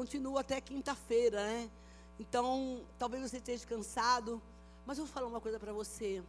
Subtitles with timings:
[0.00, 1.70] continua até quinta-feira, né?
[2.18, 4.40] Então, talvez você esteja cansado,
[4.86, 6.22] mas eu vou falar uma coisa para você.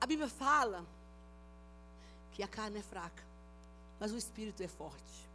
[0.00, 0.82] A Bíblia fala
[2.32, 3.22] que a carne é fraca,
[4.00, 5.28] mas o espírito é forte.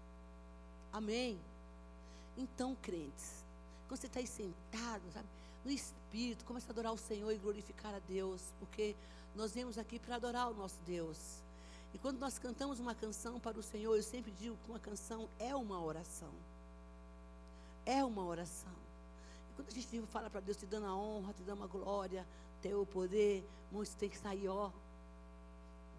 [0.91, 1.39] Amém?
[2.35, 3.45] Então, crentes,
[3.87, 5.27] quando você está aí sentado, sabe,
[5.63, 8.95] no espírito, comece a adorar o Senhor e glorificar a Deus, porque
[9.35, 11.43] nós viemos aqui para adorar o nosso Deus.
[11.93, 15.27] E quando nós cantamos uma canção para o Senhor, eu sempre digo que uma canção
[15.39, 16.31] é uma oração.
[17.85, 18.71] É uma oração.
[19.49, 22.25] E quando a gente fala para Deus, te dando a honra, te dando a glória,
[22.61, 23.43] teu poder,
[23.81, 24.69] isso tem que sair, ó,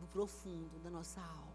[0.01, 1.51] do profundo da nossa alma.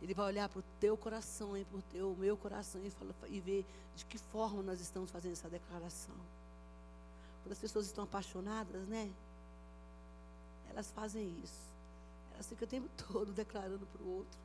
[0.00, 3.14] Ele vai olhar para o teu coração e para o teu, meu coração e, fala,
[3.28, 3.66] e ver
[3.96, 6.14] de que forma nós estamos fazendo essa declaração.
[7.42, 9.10] Quando as pessoas estão apaixonadas, né?
[10.70, 11.67] Elas fazem isso.
[12.38, 14.38] Elas ficam o tempo todo declarando para o outro.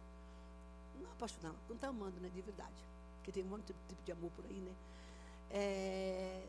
[1.00, 2.28] Não apaixonado, não está amando, né?
[2.34, 2.74] De verdade.
[3.18, 4.74] Porque tem um monte de tipo de amor por aí, né?
[5.52, 6.48] É,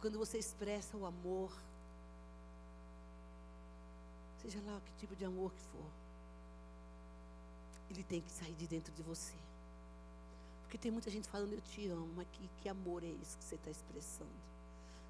[0.00, 1.52] quando você expressa o amor,
[4.40, 5.90] seja lá que tipo de amor que for,
[7.90, 9.34] ele tem que sair de dentro de você.
[10.62, 13.44] Porque tem muita gente falando, eu te amo, mas que, que amor é esse que
[13.44, 14.30] você está expressando?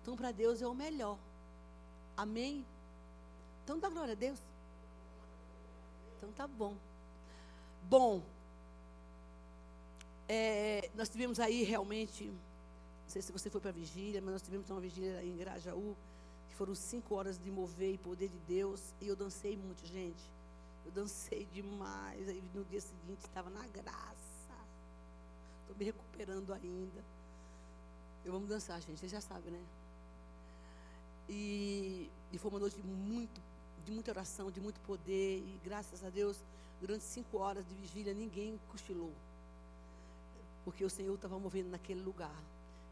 [0.03, 1.17] Então, para Deus é o melhor.
[2.17, 2.67] Amém?
[3.63, 4.50] Então, dá glória a Deus.
[6.21, 6.77] Então, tá bom.
[7.89, 8.23] Bom,
[10.29, 14.43] é, nós tivemos aí realmente, não sei se você foi para a vigília, mas nós
[14.43, 15.97] tivemos uma vigília em Grajaú,
[16.51, 20.23] que foram cinco horas de mover e poder de Deus, e eu dancei muito, gente.
[20.85, 22.29] Eu dancei demais.
[22.29, 24.55] Aí no dia seguinte estava na graça.
[25.63, 27.03] Estou me recuperando ainda.
[28.27, 29.01] Eu vamos dançar, gente.
[29.01, 29.65] Vocês já sabem, né?
[31.31, 33.41] E, e foi uma noite muito,
[33.91, 35.39] de muita oração, de muito poder.
[35.39, 36.39] E graças a Deus,
[36.81, 39.13] durante cinco horas de vigília, ninguém cochilou.
[40.65, 42.35] Porque o Senhor estava movendo naquele lugar.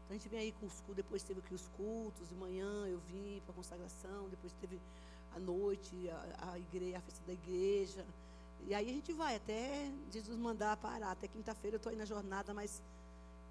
[0.03, 2.87] Então a gente vem aí com os cultos, depois teve aqui os cultos, de manhã
[2.87, 4.79] eu vim para a consagração, depois teve
[5.35, 8.05] à noite, a, a, igreja, a festa da igreja.
[8.67, 11.11] E aí a gente vai até Jesus mandar parar.
[11.11, 12.81] Até quinta-feira eu estou aí na jornada, mas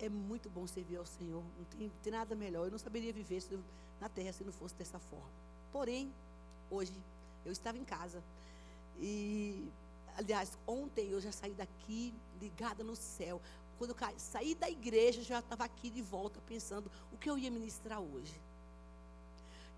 [0.01, 1.43] é muito bom servir ao Senhor.
[1.57, 2.67] Não tem, tem nada melhor.
[2.67, 3.61] Eu não saberia viver eu,
[4.01, 5.31] na terra se não fosse dessa forma.
[5.73, 6.13] Porém,
[6.71, 6.93] hoje
[7.45, 8.23] eu estava em casa.
[8.99, 9.69] E,
[10.17, 13.41] aliás, ontem eu já saí daqui ligada no céu.
[13.79, 17.51] Quando eu saí da igreja, já estava aqui de volta pensando o que eu ia
[17.51, 18.35] ministrar hoje.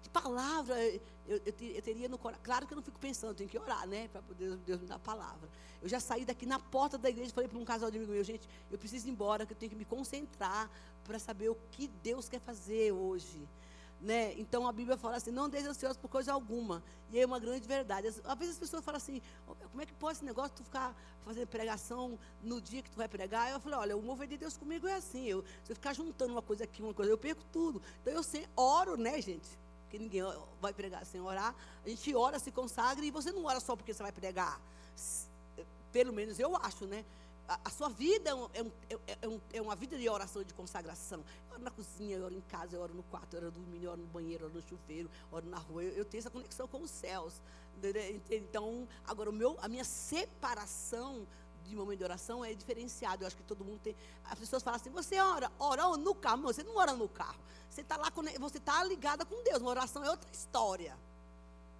[0.02, 2.42] De palavra, eu, eu, eu, teria no coração.
[2.42, 4.08] Claro que eu não fico pensando, tenho que orar, né?
[4.08, 5.48] Para poder Deus me dar a palavra.
[5.82, 8.12] Eu já saí daqui na porta da igreja e falei para um casal de amigo
[8.12, 10.70] meu, gente, eu preciso ir embora, que eu tenho que me concentrar
[11.04, 13.46] para saber o que Deus quer fazer hoje.
[14.00, 14.32] Né?
[14.38, 15.68] Então a Bíblia fala assim: não deixe
[16.00, 16.82] por coisa alguma.
[17.12, 18.08] E é uma grande verdade.
[18.08, 19.20] Às vezes as pessoas falam assim:
[19.70, 20.94] como é que pode esse negócio tu ficar
[21.24, 23.50] fazendo pregação no dia que tu vai pregar?
[23.50, 25.26] Eu falei: olha, o mover de Deus comigo é assim.
[25.26, 27.82] Eu, se eu ficar juntando uma coisa aqui, uma coisa, eu perco tudo.
[28.00, 29.60] Então eu sempre oro, né, gente?
[29.90, 30.22] porque ninguém
[30.60, 31.52] vai pregar sem orar.
[31.84, 34.60] A gente ora, se consagra, e você não ora só porque você vai pregar.
[35.90, 37.04] Pelo menos eu acho, né?
[37.64, 38.70] A, sua vida é, um, é, um,
[39.22, 41.24] é, um, é, uma vida de oração, de consagração.
[41.48, 43.84] Eu oro na cozinha, eu oro em casa, eu oro no quarto, eu oro dormindo,
[43.84, 45.82] eu oro no banheiro, eu oro no chuveiro, eu oro na rua.
[45.82, 47.42] Eu, eu tenho essa conexão com os céus.
[48.30, 51.26] Então, agora, o meu, a minha separação
[51.64, 53.22] de momento de oração é diferenciado.
[53.22, 53.96] Eu acho que todo mundo tem.
[54.24, 56.38] As pessoas falam assim: você ora, ora no carro.
[56.38, 57.38] Não, você não ora no carro.
[57.68, 59.60] Você está lá, você está ligada com Deus.
[59.60, 60.96] Uma oração é outra história.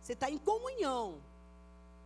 [0.03, 1.21] Você está em comunhão.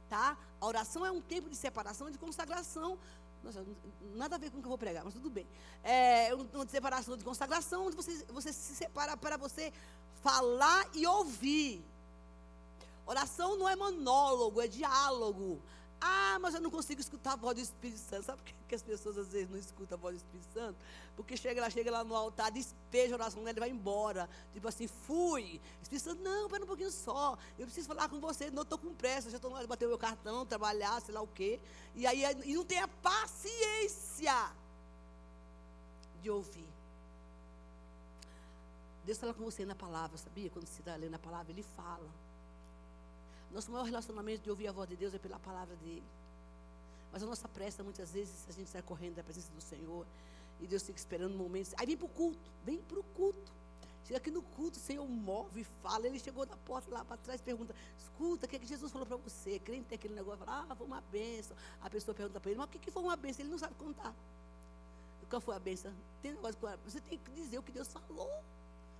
[0.09, 0.37] Tá?
[0.61, 2.99] A oração é um tempo de separação, de consagração.
[3.45, 3.65] Nossa,
[4.15, 5.47] nada a ver com o que eu vou pregar, mas tudo bem.
[5.83, 9.71] É uma separação, de consagração, onde você, você se separa para você
[10.23, 11.85] falar e ouvir.
[13.07, 15.61] Oração não é monólogo, é diálogo.
[16.07, 18.27] Ah, mas eu não consigo escutar a voz do Espírito Santo.
[18.27, 20.77] Sabe por que as pessoas às vezes não escutam a voz do Espírito Santo?
[21.17, 24.29] Porque chega lá, chega lá no altar, despeja a oração dela e vai embora.
[24.53, 25.63] Tipo assim, fui.
[25.81, 27.39] O Espírito Santo, não, pera um pouquinho só.
[27.59, 29.97] Eu preciso falar com você, não estou com pressa, já estou lá bater o meu
[29.97, 31.59] cartão, trabalhar, sei lá o quê.
[31.95, 34.53] E aí e não tem a paciência
[36.21, 36.69] de ouvir.
[39.07, 40.51] Deus fala com você na palavra, sabia?
[40.51, 42.24] Quando você está lendo a palavra, Ele fala.
[43.55, 46.03] Nosso maior relacionamento de ouvir a voz de Deus é pela palavra dele.
[47.13, 50.05] Mas a nossa pressa, muitas vezes, a gente sai correndo da presença do Senhor.
[50.61, 51.73] E Deus fica esperando momentos.
[51.77, 53.53] Aí vem para o culto, vem para o culto.
[54.05, 56.05] Chega aqui no culto, o Senhor move, fala.
[56.05, 59.07] Ele chegou da porta lá para trás pergunta: Escuta, o que, é que Jesus falou
[59.07, 59.61] para você?
[59.61, 61.57] Crente tem aquele negócio, fala, ah, foi uma benção.
[61.81, 63.45] A pessoa pergunta para ele: Mas o que, que foi uma benção?
[63.45, 64.13] Ele não sabe contar.
[65.31, 65.93] Qual foi a benção?
[66.21, 68.31] Tem negócio Você tem que dizer o que Deus falou.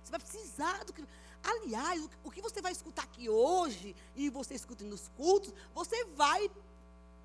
[0.05, 1.03] Você vai precisar do que.
[1.43, 6.49] Aliás, o que você vai escutar aqui hoje e você escuta nos cultos, você vai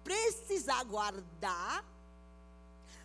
[0.02, 1.84] precisar guardar,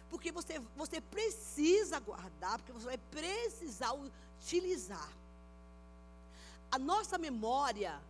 [0.09, 5.09] porque você, você precisa guardar, porque você vai precisar utilizar.
[6.71, 8.01] A nossa memória,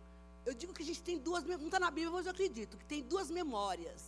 [0.44, 2.84] eu digo que a gente tem duas, não está na Bíblia, mas eu acredito, que
[2.84, 4.04] tem duas memórias.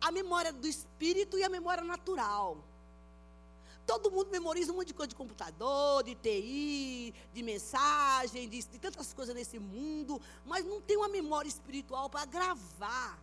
[0.00, 2.58] A memória do espírito e a memória natural.
[3.86, 8.78] Todo mundo memoriza um monte de coisa de computador, de TI, de mensagem, de, de
[8.78, 13.16] tantas coisas nesse mundo, mas não tem uma memória espiritual para gravar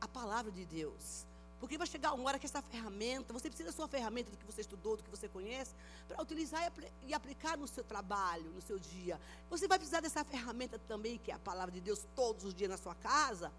[0.00, 1.24] a palavra de Deus.
[1.58, 4.44] Porque vai chegar uma hora que essa ferramenta, você precisa da sua ferramenta do que
[4.44, 5.72] você estudou, do que você conhece,
[6.08, 9.18] para utilizar e, e, aplicar no seu trabalho, no seu dia.
[9.48, 12.68] Você vai precisar dessa ferramenta também, que é a palavra de Deus, todos os dias
[12.68, 13.52] na sua casa,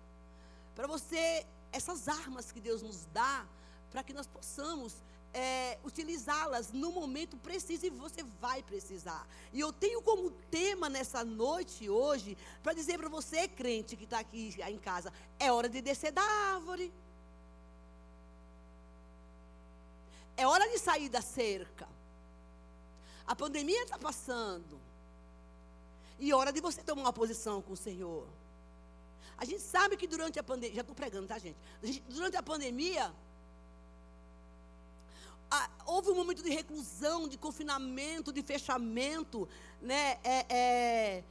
[0.75, 3.47] para você, essas armas que Deus nos dá,
[3.89, 4.95] para que nós possamos
[5.33, 9.27] é, utilizá-las no momento preciso e você vai precisar.
[9.51, 14.19] E eu tenho como tema nessa noite hoje, para dizer para você, crente que está
[14.19, 16.93] aqui em casa, é hora de descer da árvore.
[20.37, 21.87] É hora de sair da cerca.
[23.25, 24.79] A pandemia está passando.
[26.19, 28.27] E hora de você tomar uma posição com o Senhor.
[29.37, 31.57] A gente sabe que durante a pandemia, já estou pregando, tá, gente?
[32.07, 33.13] Durante a pandemia,
[35.93, 39.47] houve um momento de reclusão, de confinamento, de fechamento,
[39.81, 40.17] né?
[40.23, 41.23] É, é,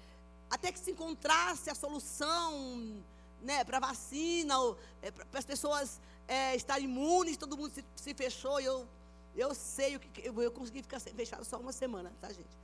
[0.49, 3.03] até que se encontrasse a solução
[3.43, 4.55] né, para vacina,
[5.01, 8.61] é, para as pessoas é, estarem imunes, todo mundo se, se fechou.
[8.61, 8.87] E eu,
[9.35, 10.29] eu sei o que.
[10.29, 12.63] Eu, eu consegui ficar fechado só uma semana, tá, gente?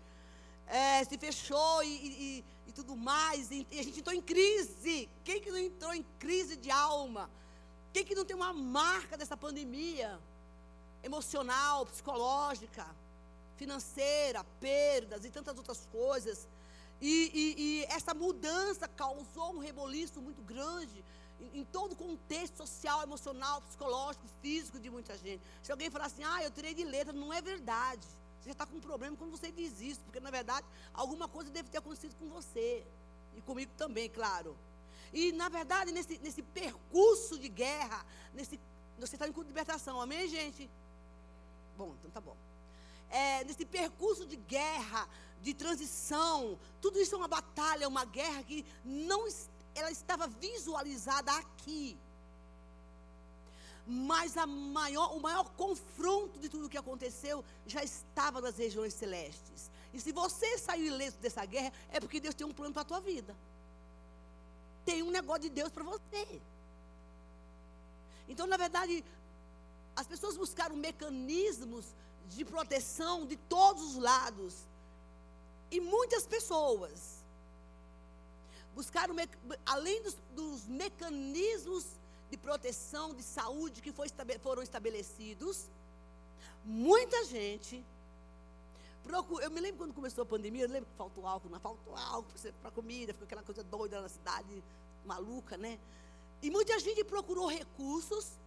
[0.69, 5.09] É, se fechou e, e, e tudo mais, e, e, a gente entrou em crise.
[5.25, 7.29] Quem que não entrou em crise de alma?
[7.93, 10.21] Quem que não tem uma marca dessa pandemia?
[11.09, 12.87] Emocional, psicológica,
[13.57, 16.47] financeira, perdas e tantas outras coisas.
[17.01, 21.05] E, e, e essa mudança causou um reboliço muito grande
[21.41, 25.43] em, em, todo o contexto social, emocional, psicológico, físico de muita gente.
[25.63, 28.07] Se alguém falar assim, ah, eu tirei de letra, não é verdade.
[28.41, 31.69] Você está com um problema quando você diz isso, porque na verdade alguma coisa deve
[31.69, 32.85] ter acontecido com você.
[33.37, 34.57] E comigo também, claro.
[35.13, 38.59] E na verdade, nesse, nesse percurso de guerra, nesse,
[38.99, 40.69] você está em culto de libertação, amém, gente?
[41.79, 42.37] Bom, então tá bom.
[43.09, 45.09] É, nesse percurso de guerra,
[45.41, 49.29] de transição, tudo isso é uma batalha, uma guerra que não
[49.77, 51.97] ela estava visualizada aqui.
[53.87, 59.71] Mas maior, o maior confronto de tudo o que aconteceu já estava nas regiões celestes.
[59.95, 62.91] E se você saiu ileso dessa guerra, é porque Deus tem um plano para a
[62.93, 63.35] tua vida.
[64.85, 66.43] Tem um negócio de Deus para você.
[68.29, 69.03] Então, na verdade,
[69.99, 71.85] as pessoas buscaram mecanismos
[72.29, 74.55] de proteção de todos os lados.
[75.73, 77.25] E muitas pessoas
[78.77, 79.13] buscaram,
[79.67, 81.85] além dos, dos mecanismos
[82.31, 84.07] de proteção, de saúde que foi,
[84.41, 85.67] foram estabelecidos,
[86.65, 87.85] muita gente.
[89.43, 92.33] Eu me lembro quando começou a pandemia, eu lembro que faltou álcool, não faltou álcool
[92.63, 94.63] para comida, ficou aquela coisa doida na cidade,
[95.05, 95.77] maluca, né?
[96.41, 98.39] E muita gente procurou recursos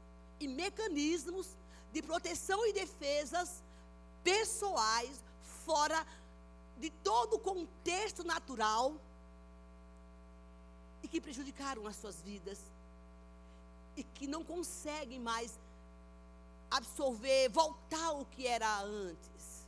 [0.44, 1.48] e mecanismos
[1.94, 3.64] de proteção e defesas
[4.24, 5.24] pessoais
[5.66, 6.06] fora
[6.78, 8.96] de todo o contexto natural
[11.04, 12.60] e que prejudicaram as suas vidas
[13.96, 15.60] e que não conseguem mais
[16.70, 19.68] absorver, voltar ao que era antes.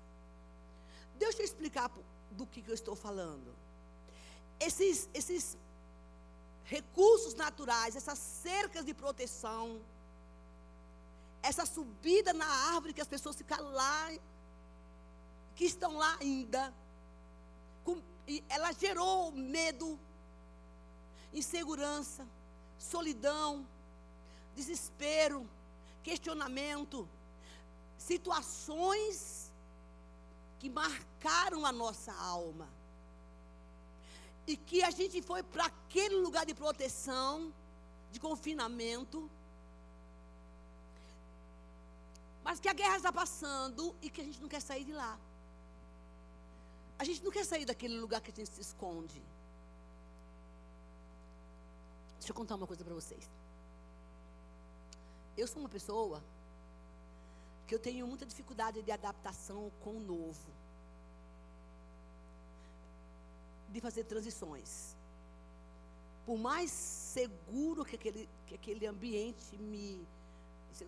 [1.17, 1.91] Deixa eu explicar
[2.31, 3.53] do que, que eu estou falando.
[4.59, 5.57] Esses, esses
[6.63, 9.79] recursos naturais, essas cercas de proteção,
[11.43, 14.11] essa subida na árvore que as pessoas ficam lá,
[15.55, 16.73] que estão lá ainda,
[17.83, 18.01] com,
[18.47, 19.99] ela gerou medo,
[21.33, 22.25] insegurança,
[22.79, 23.67] solidão,
[24.55, 25.47] desespero,
[26.01, 27.07] questionamento,
[27.97, 29.51] situações
[30.59, 32.69] que marcaram a nossa alma.
[34.47, 37.53] E que a gente foi para aquele lugar de proteção,
[38.13, 39.29] de confinamento,
[42.43, 45.17] mas que a guerra está passando e que a gente não quer sair de lá.
[46.99, 49.21] A gente não quer sair daquele lugar que a gente se esconde.
[52.17, 53.29] Deixa eu contar uma coisa para vocês.
[55.37, 56.23] Eu sou uma pessoa
[57.67, 60.51] que eu tenho muita dificuldade de adaptação com o novo.
[63.69, 64.95] De fazer transições.
[66.25, 70.07] Por mais seguro que aquele, que aquele ambiente me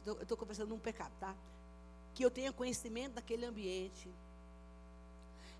[0.05, 1.35] eu estou conversando num pecado, tá?
[2.13, 4.07] Que eu tenha conhecimento daquele ambiente.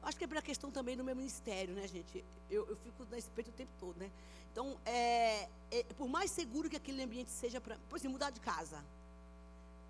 [0.02, 2.24] Eu acho que é pela questão também do meu ministério, né, gente?
[2.50, 4.12] Eu, eu fico nesse peito o tempo todo, né?
[4.52, 7.78] Então, é, é, por mais seguro que aquele ambiente seja para.
[7.90, 8.84] Por exemplo, mudar de casa.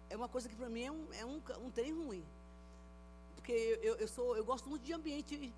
[0.10, 2.24] é uma coisa que para mim é um, é um, um trem ruim.
[3.36, 3.51] Porque
[3.84, 5.54] eu, eu, sou, eu gosto muito de ambiente,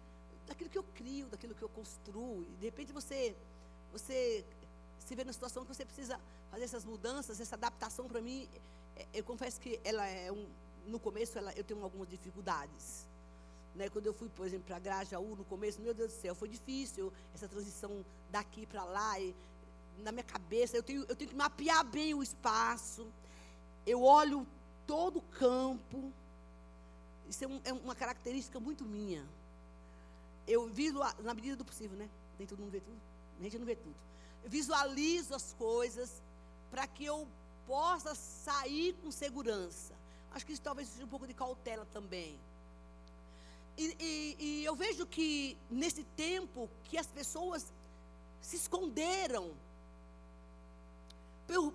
[0.46, 2.44] daquilo que eu crio, daquilo que eu construo.
[2.44, 3.34] E de repente você,
[3.94, 4.44] você
[5.00, 6.20] se vê na situação que você precisa
[6.52, 8.48] fazer essas mudanças, essa adaptação para mim,
[8.96, 10.48] é, eu confesso que ela é um,
[10.88, 13.06] no começo ela, eu tenho algumas dificuldades.
[13.76, 16.50] Né, quando eu fui, por exemplo, para Grajaú, no começo, meu Deus do céu, foi
[16.50, 19.20] difícil essa transição daqui para lá.
[19.20, 19.36] E,
[20.00, 23.08] na minha cabeça, eu tenho, eu tenho que mapear bem o espaço.
[23.86, 24.48] Eu olho
[24.88, 26.12] todo o campo.
[27.30, 29.24] Isso é, um, é uma característica muito minha.
[30.48, 32.10] Eu viso, na medida do possível, né?
[32.40, 33.00] Nem todo mundo vê tudo.
[33.40, 33.96] A gente não vê tudo.
[34.48, 36.22] Visualizo as coisas
[36.72, 37.28] para que eu
[37.66, 39.94] possa sair com segurança.
[40.34, 42.40] Acho que isso talvez seja um pouco de cautela também.
[43.78, 47.72] E, e, e eu vejo que nesse tempo que as pessoas
[48.42, 49.52] se esconderam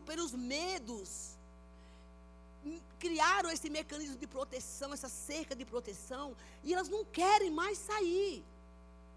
[0.07, 1.37] pelos medos,
[2.99, 8.45] criaram esse mecanismo de proteção, essa cerca de proteção, e elas não querem mais sair.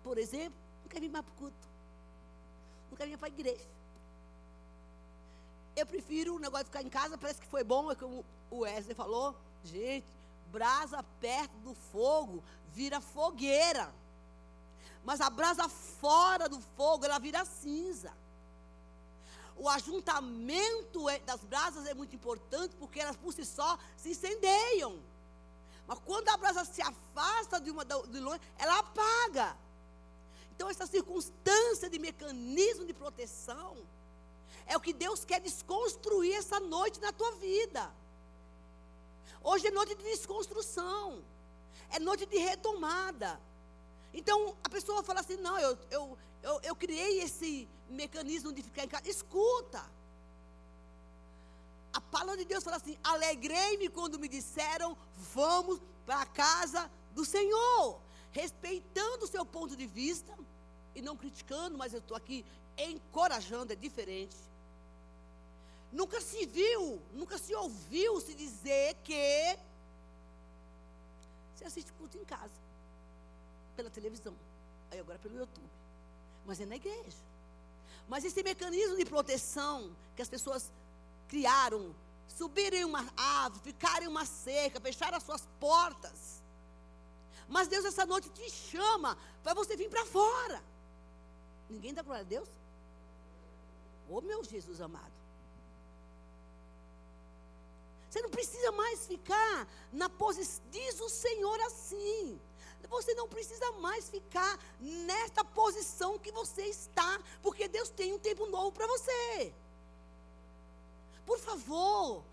[0.04, 1.65] Por exemplo, não querem vir mais para o culto,
[2.96, 3.68] não querem vir para a igreja.
[5.75, 8.60] Eu prefiro o negócio de ficar em casa, parece que foi bom, é como o
[8.60, 9.36] Wesley falou.
[9.66, 10.08] Gente,
[10.52, 12.42] brasa perto do fogo
[12.74, 13.94] vira fogueira.
[15.04, 18.14] Mas a brasa fora do fogo, ela vira cinza.
[19.58, 24.98] O ajuntamento é, das brasas é muito importante porque elas por si só se incendeiam.
[25.86, 29.58] Mas quando a brasa se afasta de uma de longe, ela apaga.
[30.56, 33.78] Então essa circunstância de mecanismo de proteção
[34.66, 37.94] é o que Deus quer desconstruir essa noite na tua vida.
[39.44, 41.24] Hoje é noite de desconstrução.
[41.92, 43.40] É noite de retomada.
[44.14, 48.86] Então, a pessoa fala assim: não, eu, eu, eu, eu criei esse mecanismo de ficar
[48.86, 49.08] em casa.
[49.08, 49.86] Escuta.
[51.94, 54.98] A palavra de Deus fala assim: alegrei-me quando me disseram,
[55.34, 58.02] vamos para a casa do Senhor.
[58.39, 60.34] Respeitando o seu ponto de vista,
[60.94, 62.46] e não criticando, mas eu estou aqui
[62.77, 64.36] encorajando, é diferente.
[66.00, 69.58] Nunca se viu, nunca se ouviu se dizer que
[71.56, 72.60] você assiste culto em casa,
[73.77, 74.36] pela televisão,
[74.92, 75.70] aí agora pelo YouTube,
[76.46, 77.24] mas é na igreja.
[78.10, 80.70] Mas esse mecanismo de proteção que as pessoas
[81.30, 81.96] criaram,
[82.27, 86.25] subirem uma árvore, ficarem uma cerca, fechar as suas portas.
[87.48, 90.62] Mas Deus essa noite te chama para você vir para fora.
[91.70, 92.48] Ninguém dá glória a Deus?
[94.10, 95.14] Ô oh, meu Jesus amado.
[98.10, 102.40] Você não precisa mais ficar na posição, diz o Senhor assim.
[102.90, 108.46] Você não precisa mais ficar nesta posição que você está, porque Deus tem um tempo
[108.46, 109.54] novo para você.
[111.25, 112.24] Por favor,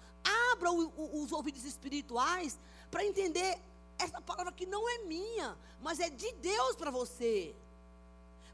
[0.52, 2.58] abra o, o, os ouvidos espirituais
[2.90, 3.58] para entender
[4.04, 7.54] essa palavra que não é minha, mas é de Deus para você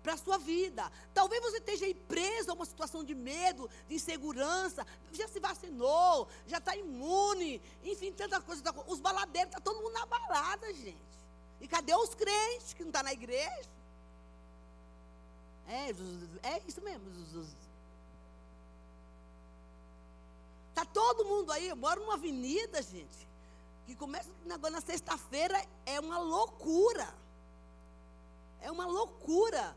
[0.09, 0.91] para a sua vida.
[1.13, 6.27] Talvez você esteja aí preso a uma situação de medo, de insegurança, já se vacinou,
[6.47, 8.63] já está imune, enfim, tanta coisa.
[8.87, 10.97] Os baladeiros, está todo mundo na balada, gente.
[11.61, 13.69] E cadê os crentes que não estão tá na igreja?
[15.67, 15.91] É,
[16.55, 17.05] é isso mesmo.
[20.71, 23.28] Está todo mundo aí, eu moro numa avenida, gente,
[23.89, 27.09] que começa agora na sexta-feira, é uma loucura.
[28.61, 29.75] É uma loucura.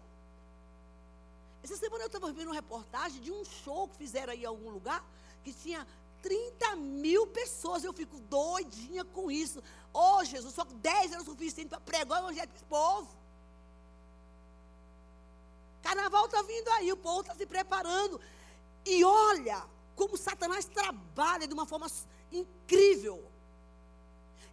[1.64, 4.70] Essa semana eu estava vendo uma reportagem de um show que fizeram aí em algum
[4.70, 5.02] lugar,
[5.46, 5.88] que tinha
[6.22, 7.86] 30 mil pessoas.
[7.86, 9.64] Eu fico doidinha com isso.
[9.94, 13.08] Oh, Jesus, só 10 era o suficiente para pregar o evangelho para esse povo.
[15.82, 18.20] Carnaval está vindo aí, o povo está se preparando.
[18.86, 19.64] E olha
[19.96, 21.88] como Satanás trabalha de uma forma
[22.30, 23.31] incrível.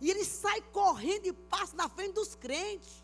[0.01, 3.03] E ele sai correndo e passa na frente dos crentes.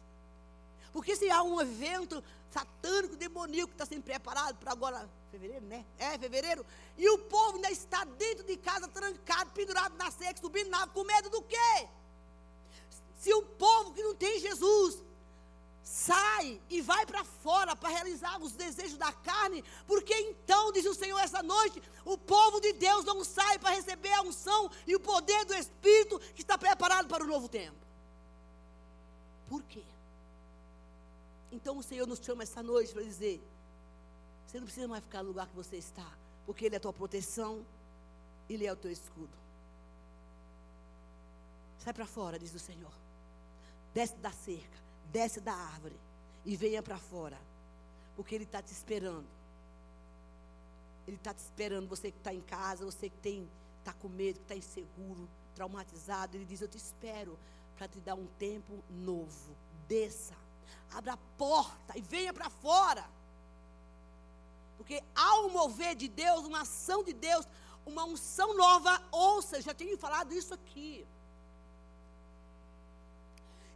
[0.92, 5.84] Porque se há um evento satânico, demoníaco que está sendo preparado para agora, fevereiro, né?
[5.98, 6.64] É, fevereiro.
[6.96, 11.02] E o povo ainda está dentro de casa, trancado, pendurado na seca, subindo na com
[11.02, 11.88] medo do quê?
[13.18, 15.02] Se o povo que não tem Jesus
[15.84, 20.94] sai e vai para fora para realizar os desejos da carne, porque então, diz o
[20.94, 25.00] Senhor essa noite, o povo de Deus não sai para receber a unção e o
[25.00, 27.76] poder do Espírito que está preparado para o novo tempo.
[29.46, 29.84] Por quê?
[31.52, 33.40] Então o Senhor nos chama essa noite para dizer:
[34.46, 36.10] você não precisa mais ficar no lugar que você está,
[36.46, 37.64] porque Ele é a tua proteção,
[38.48, 39.36] Ele é o teu escudo.
[41.78, 42.92] Sai para fora, diz o Senhor.
[43.92, 44.78] Desce da cerca,
[45.10, 45.98] desce da árvore
[46.44, 47.38] e venha para fora,
[48.16, 49.26] porque Ele está te esperando.
[51.06, 53.48] Ele está te esperando, você que está em casa, você que tem
[53.84, 57.38] está com medo, que está inseguro, traumatizado, ele diz: Eu te espero
[57.76, 59.54] para te dar um tempo novo.
[59.86, 60.34] Desça,
[60.90, 63.04] abra a porta e venha para fora.
[64.78, 67.46] Porque há um mover de Deus, uma ação de Deus,
[67.84, 71.06] uma unção nova, ouça, já tenho falado isso aqui.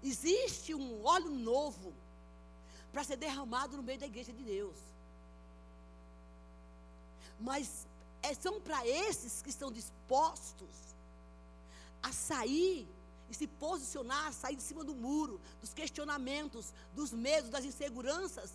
[0.03, 1.93] Existe um óleo novo
[2.93, 4.77] para ser derramado no meio da igreja de Deus.
[7.41, 7.87] Mas
[8.23, 10.69] é, são para esses que estão dispostos
[12.03, 12.89] a sair
[13.31, 18.53] e se posicionar, sair de cima do muro, dos questionamentos, dos medos, das inseguranças.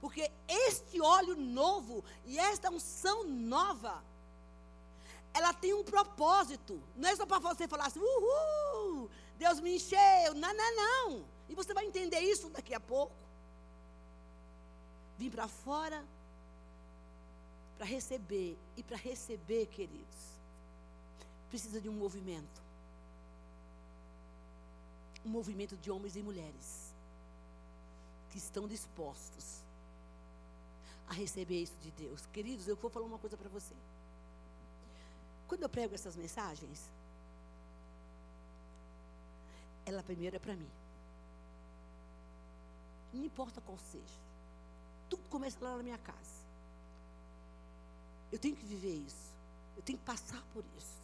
[0.00, 4.02] Porque este óleo novo e esta unção nova,
[5.34, 6.80] ela tem um propósito.
[6.94, 10.34] Não é só para você falar assim, uhul, Deus me encheu.
[10.34, 11.24] Não, não, não.
[11.48, 13.14] E você vai entender isso daqui a pouco.
[15.18, 16.04] Vim para fora
[17.76, 18.58] para receber.
[18.76, 20.38] E para receber, queridos,
[21.48, 22.62] precisa de um movimento.
[25.24, 26.94] Um movimento de homens e mulheres
[28.30, 29.62] que estão dispostos
[31.08, 32.26] a receber isso de Deus.
[32.26, 33.74] Queridos, eu vou falar uma coisa para você.
[35.46, 36.90] Quando eu prego essas mensagens,
[39.86, 40.70] ela primeiro é para mim.
[43.12, 44.20] Não importa qual seja.
[45.08, 46.44] Tudo começa lá na minha casa.
[48.30, 49.32] Eu tenho que viver isso.
[49.76, 51.00] Eu tenho que passar por isso.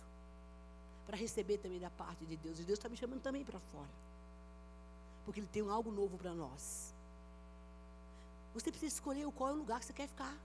[1.06, 2.58] Para receber também da parte de Deus.
[2.58, 3.88] E Deus está me chamando também para fora.
[5.24, 6.92] Porque Ele tem algo novo para nós.
[8.54, 10.36] Você precisa escolher qual é o lugar que você quer ficar.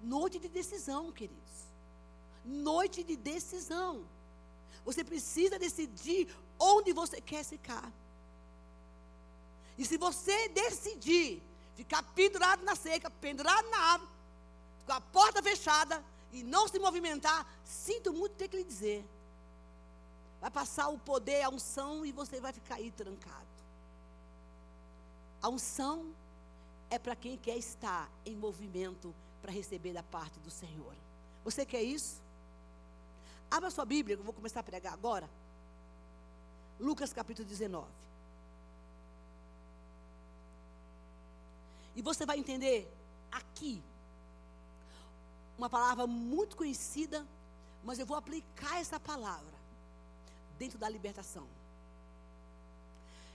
[0.00, 1.66] Noite de decisão, queridos.
[2.44, 4.04] Noite de decisão.
[4.84, 6.28] Você precisa decidir
[6.62, 7.92] onde você quer ficar.
[9.76, 11.42] E se você decidir
[11.74, 14.10] ficar pendurado na seca, pendurado na árvore,
[14.86, 19.04] com a porta fechada e não se movimentar, sinto muito ter que lhe dizer.
[20.40, 23.46] Vai passar o poder, a unção e você vai ficar aí trancado.
[25.40, 26.14] A unção
[26.88, 30.94] é para quem quer estar em movimento para receber da parte do Senhor.
[31.44, 32.22] Você quer isso?
[33.50, 35.28] Abra sua Bíblia, eu vou começar a pregar agora.
[36.82, 37.86] Lucas capítulo 19.
[41.94, 42.92] E você vai entender
[43.30, 43.80] aqui
[45.56, 47.24] uma palavra muito conhecida,
[47.84, 49.54] mas eu vou aplicar essa palavra
[50.58, 51.46] dentro da libertação.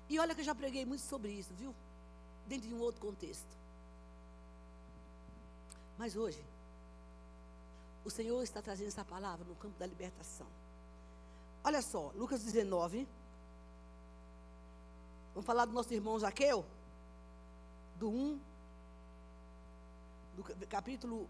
[0.10, 1.74] E olha que eu já preguei muito sobre isso, viu?
[2.48, 3.56] Dentro de um outro contexto.
[5.98, 6.44] Mas hoje,
[8.04, 10.48] o Senhor está trazendo essa palavra no campo da libertação.
[11.64, 13.08] Olha só, Lucas 19.
[15.38, 16.66] Vamos falar do nosso irmão Zaqueu?
[18.00, 18.42] Do 1,
[20.36, 21.30] do capítulo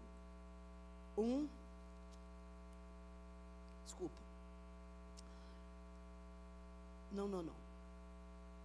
[1.18, 1.46] 1.
[3.84, 4.16] Desculpa.
[7.12, 7.54] Não, não, não.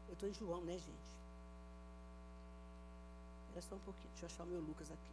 [0.07, 1.11] Eu estou em João, né, gente?
[3.51, 4.07] Era só um pouquinho.
[4.11, 5.11] Deixa eu achar o meu Lucas aqui.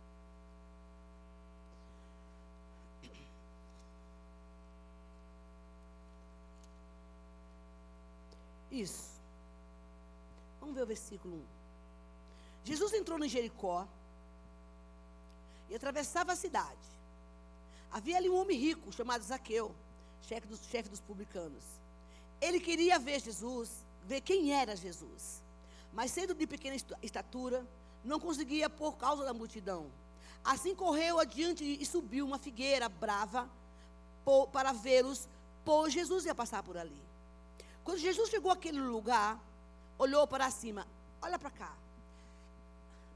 [8.71, 9.20] Isso.
[10.61, 11.43] Vamos ver o versículo 1.
[12.65, 13.89] Jesus entrou em Jericó
[15.69, 16.91] e atravessava a cidade.
[17.91, 19.75] Havia ali um homem rico chamado Zaqueu,
[20.23, 21.65] chefe dos, chefe dos publicanos.
[22.41, 25.43] Ele queria ver Jesus, ver quem era Jesus.
[25.93, 27.67] Mas sendo de pequena estatura,
[28.05, 29.91] não conseguia por causa da multidão.
[30.45, 33.49] Assim correu adiante e subiu uma figueira brava
[34.53, 35.29] para vê-los,
[35.65, 37.03] pois Jesus ia passar por ali.
[37.83, 39.41] Quando Jesus chegou àquele lugar,
[40.01, 40.87] olhou para cima.
[41.21, 41.77] Olha para cá.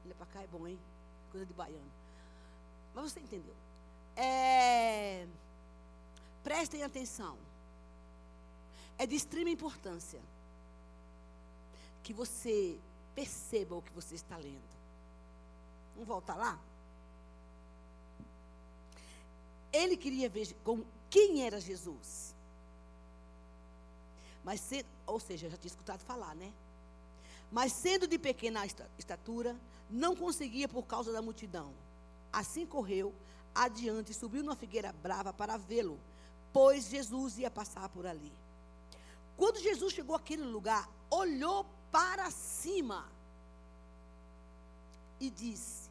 [0.05, 0.79] Olha para cá é bom, hein?
[1.31, 1.91] Coisa de baiano.
[2.93, 3.55] Mas você entendeu.
[4.15, 5.27] É,
[6.43, 7.37] prestem atenção.
[8.97, 10.21] É de extrema importância
[12.03, 12.79] que você
[13.15, 14.75] perceba o que você está lendo.
[15.95, 16.59] Vamos voltar lá?
[19.73, 22.33] Ele queria ver com quem era Jesus.
[24.43, 24.61] Mas
[25.07, 26.53] ou seja, já tinha escutado falar, né?
[27.51, 28.65] Mas sendo de pequena
[28.97, 29.55] estatura,
[29.89, 31.73] não conseguia por causa da multidão.
[32.31, 33.13] Assim correu
[33.53, 35.99] adiante, subiu numa figueira brava para vê-lo,
[36.51, 38.33] pois Jesus ia passar por ali.
[39.37, 43.09] Quando Jesus chegou àquele lugar, olhou para cima
[45.19, 45.89] e disse: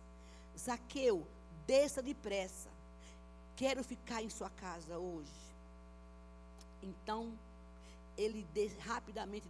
[0.59, 1.27] Zaqueu,
[1.67, 2.69] desça depressa,
[3.57, 5.31] quero ficar em sua casa hoje.
[6.83, 7.33] Então,
[8.17, 8.47] ele
[8.81, 9.49] rapidamente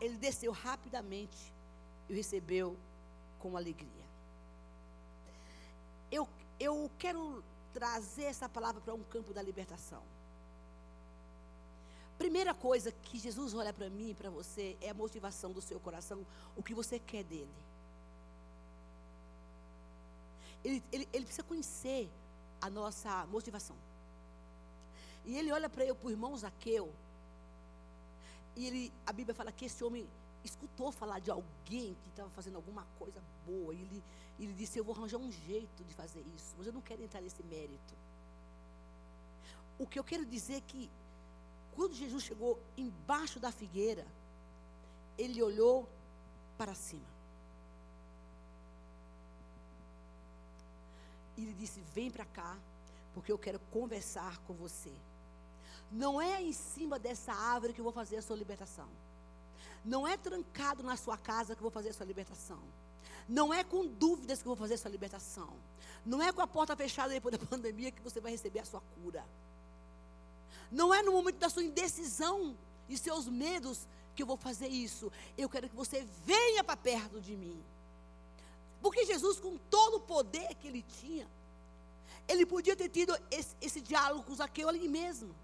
[0.00, 1.52] ele desceu rapidamente
[2.08, 2.76] e o recebeu
[3.38, 4.02] com alegria
[6.12, 6.28] eu,
[6.60, 10.02] eu quero trazer essa palavra para um campo da libertação.
[12.18, 15.80] Primeira coisa que Jesus olha para mim e para você é a motivação do seu
[15.80, 17.50] coração, o que você quer dele.
[20.62, 22.08] Ele, ele, ele precisa conhecer
[22.60, 23.74] a nossa motivação.
[25.24, 26.92] E ele olha para o irmão Zaqueu,
[28.56, 30.06] e ele, a Bíblia fala que esse homem
[30.44, 34.04] escutou falar de alguém que estava fazendo alguma coisa boa, e ele,
[34.38, 37.20] ele disse: Eu vou arranjar um jeito de fazer isso, mas eu não quero entrar
[37.20, 37.94] nesse mérito.
[39.78, 40.90] O que eu quero dizer é que
[41.74, 44.06] quando Jesus chegou embaixo da figueira,
[45.16, 45.88] ele olhou
[46.58, 47.12] para cima.
[51.36, 52.58] E ele disse: Vem para cá,
[53.14, 54.92] porque eu quero conversar com você.
[55.92, 58.88] Não é em cima dessa árvore que eu vou fazer a sua libertação.
[59.84, 62.60] Não é trancado na sua casa que eu vou fazer a sua libertação.
[63.28, 65.52] Não é com dúvidas que eu vou fazer a sua libertação.
[66.04, 68.80] Não é com a porta fechada depois da pandemia que você vai receber a sua
[68.80, 69.24] cura.
[70.70, 72.56] Não é no momento da sua indecisão
[72.88, 75.12] e seus medos que eu vou fazer isso.
[75.36, 77.62] Eu quero que você venha para perto de mim.
[78.80, 81.28] Porque Jesus, com todo o poder que ele tinha,
[82.26, 85.34] ele podia ter tido esse, esse diálogo com Zaqueu ali mesmo.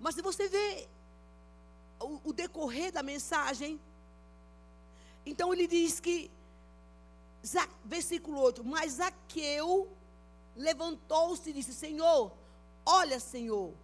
[0.00, 0.88] Mas se você vê
[2.00, 3.80] o, o decorrer da mensagem,
[5.24, 6.30] então ele diz que,
[7.84, 9.88] versículo 8: Mas Zaqueu
[10.56, 12.32] levantou-se e disse: Senhor,
[12.90, 13.74] Olha, Senhor,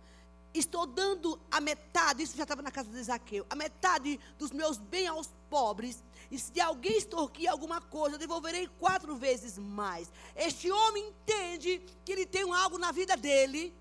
[0.55, 4.79] estou dando a metade, isso já estava na casa de Zaqueu, a metade dos meus
[4.79, 6.03] bens aos pobres.
[6.31, 10.11] E se alguém extorquir alguma coisa, eu devolverei quatro vezes mais.
[10.35, 13.75] Este homem entende que ele tem algo na vida dele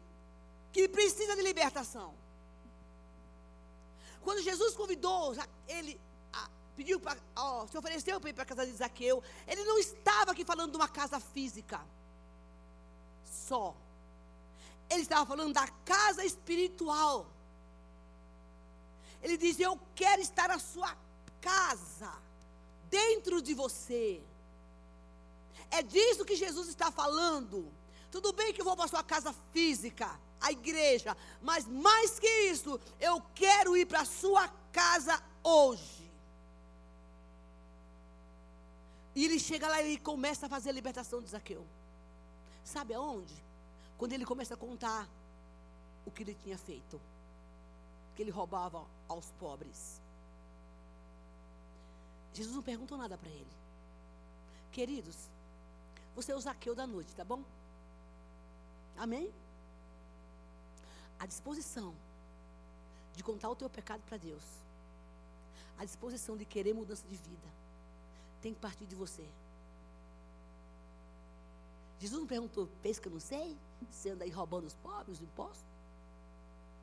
[0.73, 2.13] que precisa de libertação.
[4.23, 5.35] Quando Jesus convidou,
[5.67, 5.99] ele
[6.75, 7.19] pediu para,
[7.69, 10.77] se ofereceu para ir para a casa de Zaqueu, ele não estava aqui falando de
[10.77, 11.79] uma casa física
[13.25, 13.75] só.
[14.89, 17.27] Ele estava falando da casa espiritual.
[19.21, 20.95] Ele diz: Eu quero estar na sua
[21.41, 22.13] casa,
[22.89, 24.21] dentro de você.
[25.71, 27.71] É disso que Jesus está falando.
[28.11, 32.27] Tudo bem que eu vou para a sua casa física, a igreja, mas mais que
[32.51, 36.11] isso, eu quero ir para a sua casa hoje.
[39.15, 41.65] E ele chega lá e começa a fazer a libertação de Zaqueu.
[42.63, 43.33] Sabe aonde?
[43.97, 45.07] Quando ele começa a contar
[46.05, 46.99] o que ele tinha feito,
[48.13, 50.01] que ele roubava aos pobres.
[52.33, 53.53] Jesus não perguntou nada para ele.
[54.73, 55.15] Queridos,
[56.15, 57.43] você é o Zaqueu da noite, tá bom?
[58.97, 59.31] Amém?
[61.19, 61.93] A disposição
[63.15, 64.43] de contar o teu pecado para Deus,
[65.77, 67.47] a disposição de querer mudança de vida,
[68.41, 69.25] tem que partir de você.
[71.99, 73.55] Jesus não perguntou, pensa que eu não sei?
[73.89, 75.65] Você anda aí roubando os pobres, os impostos?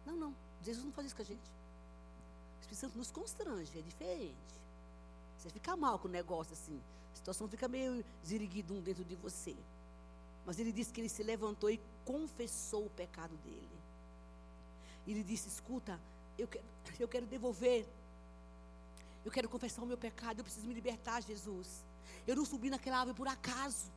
[0.07, 0.35] Não, não.
[0.63, 1.41] Jesus não faz isso com a gente.
[1.41, 4.35] O Espírito Santo nos constrange, é diferente.
[5.37, 6.81] Você fica mal com o negócio assim.
[7.13, 9.57] A situação fica meio ziriguidum dentro de você.
[10.47, 13.80] Mas ele disse que ele se levantou e confessou o pecado dele.
[15.13, 16.01] Ele disse: Escuta,
[16.39, 16.65] eu quero,
[16.99, 17.87] eu quero devolver.
[19.25, 20.39] Eu quero confessar o meu pecado.
[20.39, 21.85] Eu preciso me libertar, Jesus.
[22.27, 23.91] Eu não subi naquela árvore por acaso.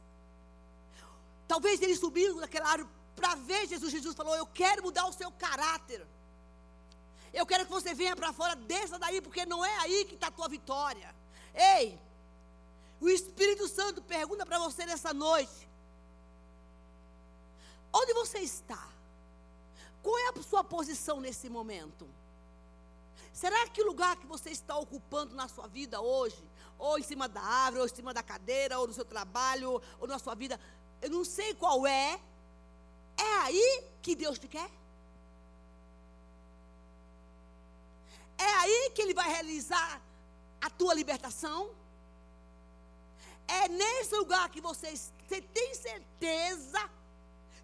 [1.48, 3.92] Talvez ele subiu naquela árvore para ver Jesus.
[3.92, 6.06] Jesus falou: Eu quero mudar o seu caráter.
[7.34, 10.28] Eu quero que você venha para fora, desça daí, porque não é aí que está
[10.28, 11.14] a tua vitória.
[11.54, 12.00] Ei,
[13.02, 15.68] o Espírito Santo pergunta para você nessa noite:
[17.92, 18.93] Onde você está?
[20.04, 22.08] Qual é a sua posição nesse momento?
[23.32, 26.44] Será que o lugar que você está ocupando na sua vida hoje,
[26.78, 30.08] ou em cima da árvore, ou em cima da cadeira, ou no seu trabalho, ou
[30.08, 30.60] na sua vida,
[31.02, 32.20] eu não sei qual é,
[33.18, 34.70] é aí que Deus te quer?
[38.38, 40.02] É aí que Ele vai realizar
[40.62, 41.72] a tua libertação?
[43.48, 46.90] É nesse lugar que você, você tem certeza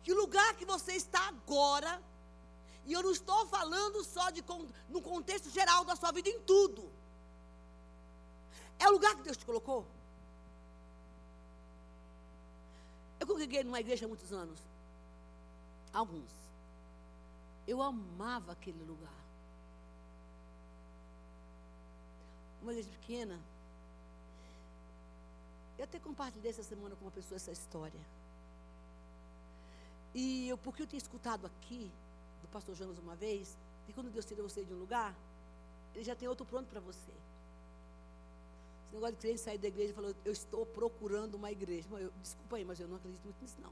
[0.03, 2.01] que o lugar que você está agora,
[2.89, 4.43] e eu não estou falando só de
[4.89, 6.91] no contexto geral da sua vida em tudo.
[8.79, 9.85] É o lugar que Deus te colocou?
[13.19, 14.59] Eu congreguei numa igreja há muitos anos.
[15.93, 16.31] Alguns.
[17.67, 19.21] Eu amava aquele lugar.
[22.59, 23.39] Uma igreja pequena.
[25.77, 28.01] Eu até compartilhei essa semana com uma pessoa essa história.
[30.15, 31.91] E eu, porque eu tinha escutado aqui,
[32.41, 35.15] do pastor Jonas uma vez, que quando Deus tira você de um lugar,
[35.93, 37.11] ele já tem outro pronto para você.
[38.85, 41.87] Esse negócio de crente sair da igreja e falou, eu estou procurando uma igreja.
[41.91, 43.71] Eu, desculpa aí, mas eu não acredito muito nisso, não.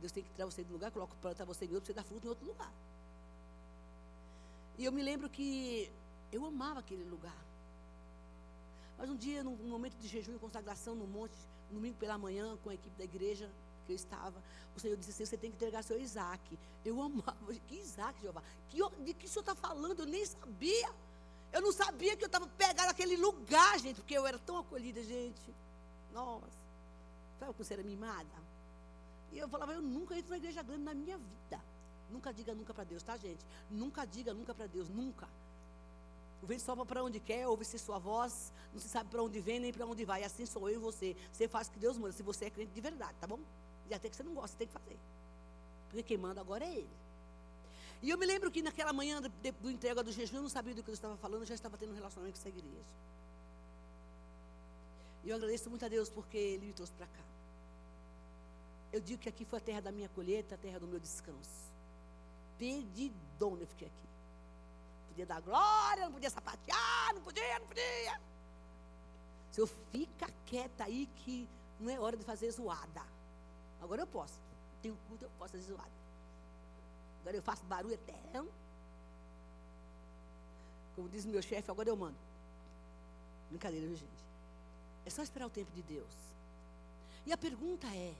[0.00, 2.04] Deus tem que tirar você de um lugar, coloca plantar você em outro, você dar
[2.04, 2.72] fruto em outro lugar.
[4.78, 5.90] E eu me lembro que
[6.30, 7.36] eu amava aquele lugar.
[8.96, 11.34] Mas um dia, num momento de jejum e consagração no monte,
[11.70, 13.50] domingo pela manhã, com a equipe da igreja
[13.88, 14.42] que eu estava,
[14.76, 16.58] o Senhor disse assim: você tem que entregar seu Isaac.
[16.84, 17.36] Eu amava.
[17.66, 18.42] Que Isaac, Jeová?
[18.68, 20.00] Que, de que o Senhor está falando?
[20.00, 20.90] Eu nem sabia.
[21.50, 25.02] Eu não sabia que eu estava pegando aquele lugar, gente, porque eu era tão acolhida,
[25.02, 25.54] gente.
[26.12, 26.46] Nossa.
[27.38, 28.38] Sabe como você era mimada?
[29.32, 31.62] E eu falava, eu nunca entro na igreja grande na minha vida.
[32.10, 33.44] Nunca diga nunca para Deus, tá, gente?
[33.70, 35.26] Nunca diga nunca para Deus, nunca.
[36.42, 39.58] O vento sopra para onde quer, ouve-se sua voz, não se sabe para onde vem
[39.58, 40.22] nem para onde vai.
[40.24, 41.16] Assim sou eu e você.
[41.32, 43.40] Você faz o que Deus manda, se você é crente de verdade, tá bom?
[43.88, 44.98] E até que você não gosta, tem que fazer.
[45.88, 46.90] Porque quem manda agora é Ele.
[48.00, 50.74] E eu me lembro que naquela manhã do, do entrega do jejum, eu não sabia
[50.74, 52.84] do que eu estava falando, eu já estava tendo um relacionamento com essa igreja.
[55.24, 57.24] E eu agradeço muito a Deus porque Ele me trouxe para cá.
[58.92, 61.68] Eu digo que aqui foi a terra da minha colheita, a terra do meu descanso.
[62.56, 64.08] Perdidona eu fiquei aqui.
[65.08, 68.20] Podia dar glória, não podia sapatear, não podia, não podia.
[69.50, 71.48] Se eu fica quieta aí que
[71.80, 73.02] não é hora de fazer zoada.
[73.80, 74.38] Agora eu posso.
[74.82, 75.90] Tenho culto, eu posso fazer zoada.
[77.20, 78.48] Agora eu faço barulho eterno.
[80.94, 82.18] Como diz meu chefe, agora eu mando.
[83.50, 84.24] Brincadeira, viu, gente?
[85.06, 86.14] É só esperar o tempo de Deus.
[87.24, 88.14] E a pergunta é: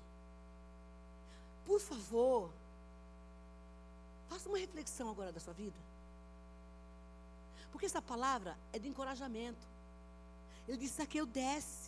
[1.67, 2.51] por favor,
[4.29, 5.77] faça uma reflexão agora da sua vida.
[7.71, 9.67] Porque essa palavra é de encorajamento.
[10.67, 11.88] Ele disse: Zaqueu, desce.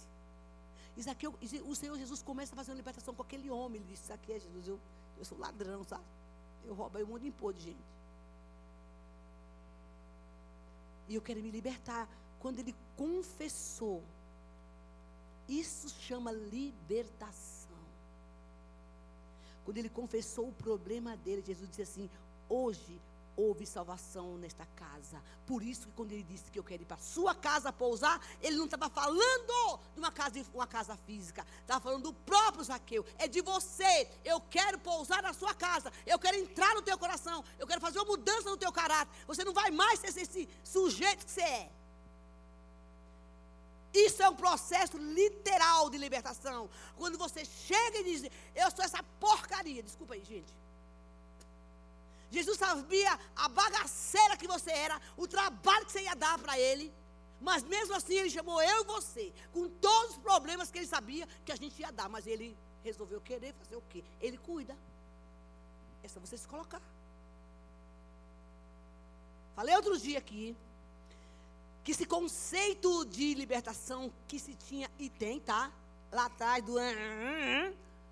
[0.96, 1.34] Isaqueu,
[1.66, 3.80] o Senhor Jesus começa a fazer uma libertação com aquele homem.
[3.80, 4.80] Ele disse: Zaqueu, Jesus, eu,
[5.18, 6.04] eu sou ladrão, sabe?
[6.64, 7.90] Eu roubo aí um monte de impor de gente.
[11.08, 12.08] E eu quero me libertar.
[12.38, 14.02] Quando ele confessou,
[15.48, 17.78] isso chama libertação.
[19.64, 22.10] Quando ele confessou o problema dele, Jesus disse assim:
[22.48, 23.00] Hoje
[23.36, 25.22] houve salvação nesta casa.
[25.46, 28.56] Por isso que quando ele disse que eu quero ir para sua casa pousar, ele
[28.56, 33.04] não estava falando de uma casa, uma casa física, estava falando do próprio Zaqueu.
[33.18, 34.08] É de você.
[34.24, 35.92] Eu quero pousar na sua casa.
[36.06, 37.44] Eu quero entrar no teu coração.
[37.58, 39.12] Eu quero fazer uma mudança no teu caráter.
[39.26, 41.70] Você não vai mais ser esse sujeito que você é.
[43.92, 46.70] Isso é um processo literal de libertação.
[46.96, 49.82] Quando você chega e diz, eu sou essa porcaria.
[49.82, 50.54] Desculpa aí, gente.
[52.30, 56.92] Jesus sabia a bagaceira que você era, o trabalho que você ia dar para ele.
[57.40, 61.26] Mas mesmo assim ele chamou eu e você, com todos os problemas que ele sabia
[61.44, 62.08] que a gente ia dar.
[62.08, 64.04] Mas ele resolveu querer fazer o quê?
[64.20, 64.76] Ele cuida.
[66.02, 66.82] É só você se colocar.
[69.56, 70.56] Falei outro dia aqui
[71.82, 75.72] que esse conceito de libertação que se tinha e tem, tá?
[76.12, 76.74] Lá atrás do.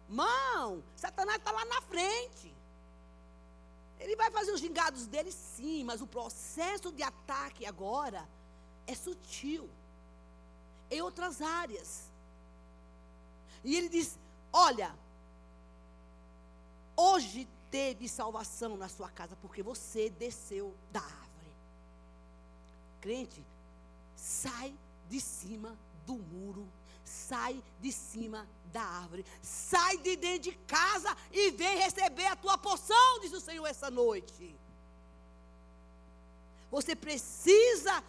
[0.09, 2.58] Mão, Satanás está lá na frente.
[4.01, 8.29] Ele vai fazer os gingados dele, sim, mas o processo de ataque agora
[8.87, 9.69] é sutil.
[10.91, 12.11] Em outras áreas.
[13.63, 14.19] E ele diz:
[14.53, 14.95] Olha,
[16.97, 21.53] hoje teve salvação na sua casa, porque você desceu da árvore.
[23.01, 23.45] Crente,
[24.17, 24.75] sai
[25.09, 26.67] de cima do muro,
[27.09, 32.59] sai de cima da árvore, sai de dentro de casa e vem receber a tua
[32.59, 34.55] porção, diz o Senhor essa noite.
[36.71, 38.05] Você precisa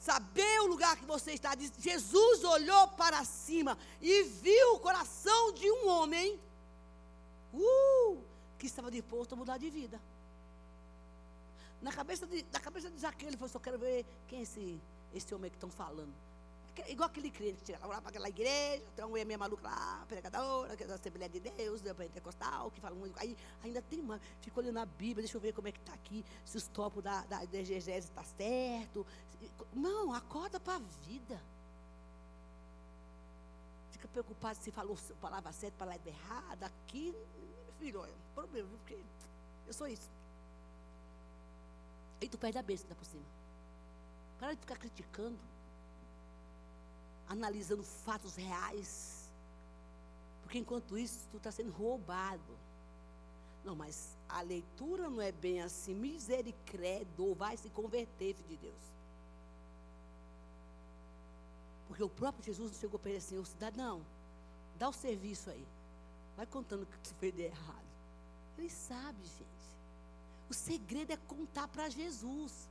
[0.00, 1.52] saber o lugar que você está.
[1.78, 6.40] Jesus olhou para cima e viu o coração de um homem
[7.52, 8.18] uh,
[8.58, 10.00] que estava disposto a mudar de vida.
[11.82, 14.80] Na cabeça de, na cabeça de Zaqueu, ele falou: só quero ver quem é esse,
[15.14, 16.14] esse homem que estão falando.
[16.88, 20.04] Igual aquele crente que chega lá para aquela igreja, tem uma mulher meio maluca lá,
[20.08, 23.18] pregadora, que é da Assembleia de Deus, da Pentecostal, que fala muito.
[23.18, 24.20] Aí ainda tem uma.
[24.40, 27.02] Fica olhando a Bíblia, deixa eu ver como é que está aqui, se os topos
[27.02, 29.06] da, da, da estão tá certo.
[29.72, 31.40] Não, acorda para a vida.
[33.92, 36.66] Fica preocupado se falou palavra certa, palavra errada.
[36.66, 37.14] Aqui,
[37.78, 38.98] filho, olha, problema, porque
[39.66, 40.10] eu sou isso.
[42.20, 43.24] E tu perde a ainda por cima.
[44.38, 45.38] Para de ficar criticando,
[47.28, 49.30] analisando fatos reais.
[50.42, 52.58] Porque enquanto isso, tu está sendo roubado.
[53.64, 55.94] Não, mas a leitura não é bem assim.
[55.94, 58.94] Misericredo, vai se converter, filho de Deus.
[61.88, 64.04] Porque o próprio Jesus não chegou para ele assim, ô cidadão,
[64.78, 65.66] dá o serviço aí.
[66.36, 67.84] Vai contando o que tu fez de errado.
[68.58, 69.44] Ele sabe, gente.
[70.48, 72.68] O segredo é contar para Jesus.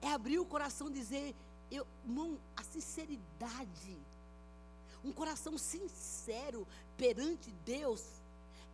[0.00, 1.34] É abrir o coração e dizer,
[1.76, 3.98] eu, irmão, a sinceridade.
[5.04, 8.02] Um coração sincero perante Deus.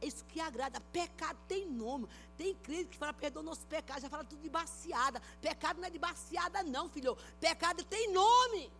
[0.00, 0.80] É isso que agrada.
[0.92, 2.08] Pecado tem nome.
[2.36, 5.22] Tem crente que fala, perdoa nossos pecados, já fala tudo de baciada.
[5.40, 7.16] Pecado não é de baciada, não, filho.
[7.40, 8.70] Pecado tem nome.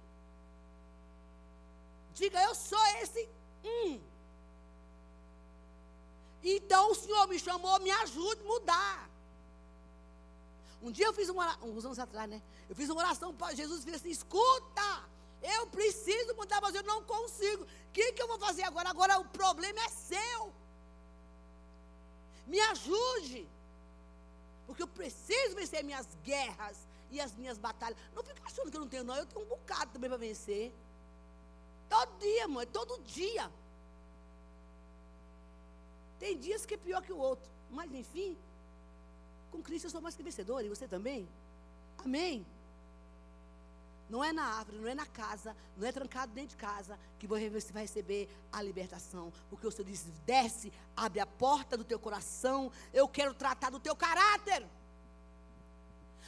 [2.15, 3.29] Diga, eu sou esse.
[3.65, 4.01] Hum.
[6.43, 9.11] Então o Senhor me chamou, me ajude a mudar.
[10.83, 12.41] Um dia eu fiz uma oração, uns anos atrás, né?
[12.69, 15.05] Eu fiz uma oração para Jesus e assim: escuta,
[15.43, 17.65] eu preciso mudar, mas eu não consigo.
[17.65, 18.89] O que, que eu vou fazer agora?
[18.89, 20.53] Agora o problema é seu.
[22.47, 23.49] Me ajude.
[24.67, 26.77] Porque eu preciso vencer minhas guerras
[27.11, 27.99] e as minhas batalhas.
[28.15, 29.17] Não fica achando que eu não tenho, não.
[29.17, 30.73] Eu tenho um bocado também para vencer.
[31.89, 33.51] Todo dia, mãe, todo dia.
[36.19, 37.51] Tem dias que é pior que o outro.
[37.71, 38.37] Mas, enfim,
[39.51, 40.65] com Cristo eu sou mais que vencedor.
[40.65, 41.29] E você também?
[41.99, 42.47] Amém?
[44.09, 47.27] Não é na árvore, não é na casa, não é trancado dentro de casa que
[47.27, 49.31] você vai receber a libertação.
[49.51, 52.73] Porque o Senhor diz: desce, abre a porta do teu coração.
[52.93, 54.67] Eu quero tratar do teu caráter.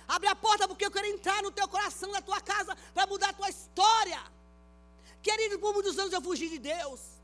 [0.07, 3.31] Abre a porta porque eu quero entrar no teu coração, na tua casa, para mudar
[3.31, 4.21] a tua história.
[5.23, 7.20] Querido, por muitos anos eu fugi de Deus.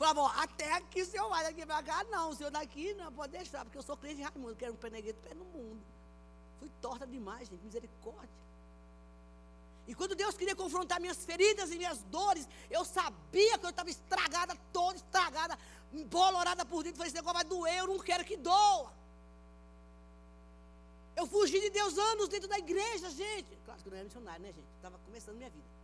[0.00, 2.34] Falava, até aqui, senhor vai daqui para cá, não.
[2.34, 5.34] Senhor daqui não pode deixar, porque eu sou crente de Raimundo, quero um penegueto pé
[5.34, 5.82] no mundo.
[6.58, 8.40] Fui torta demais, gente, misericórdia.
[9.86, 13.90] E quando Deus queria confrontar minhas feridas e minhas dores, eu sabia que eu estava
[13.90, 15.58] estragada, toda estragada,
[15.92, 16.96] embolorada por dentro.
[16.96, 18.90] Falei, esse negócio vai doer, eu não quero que doa.
[21.14, 23.54] Eu fugi de Deus anos dentro da igreja, gente.
[23.66, 24.68] Claro que eu não era missionário, né, gente?
[24.76, 25.79] Estava começando minha vida.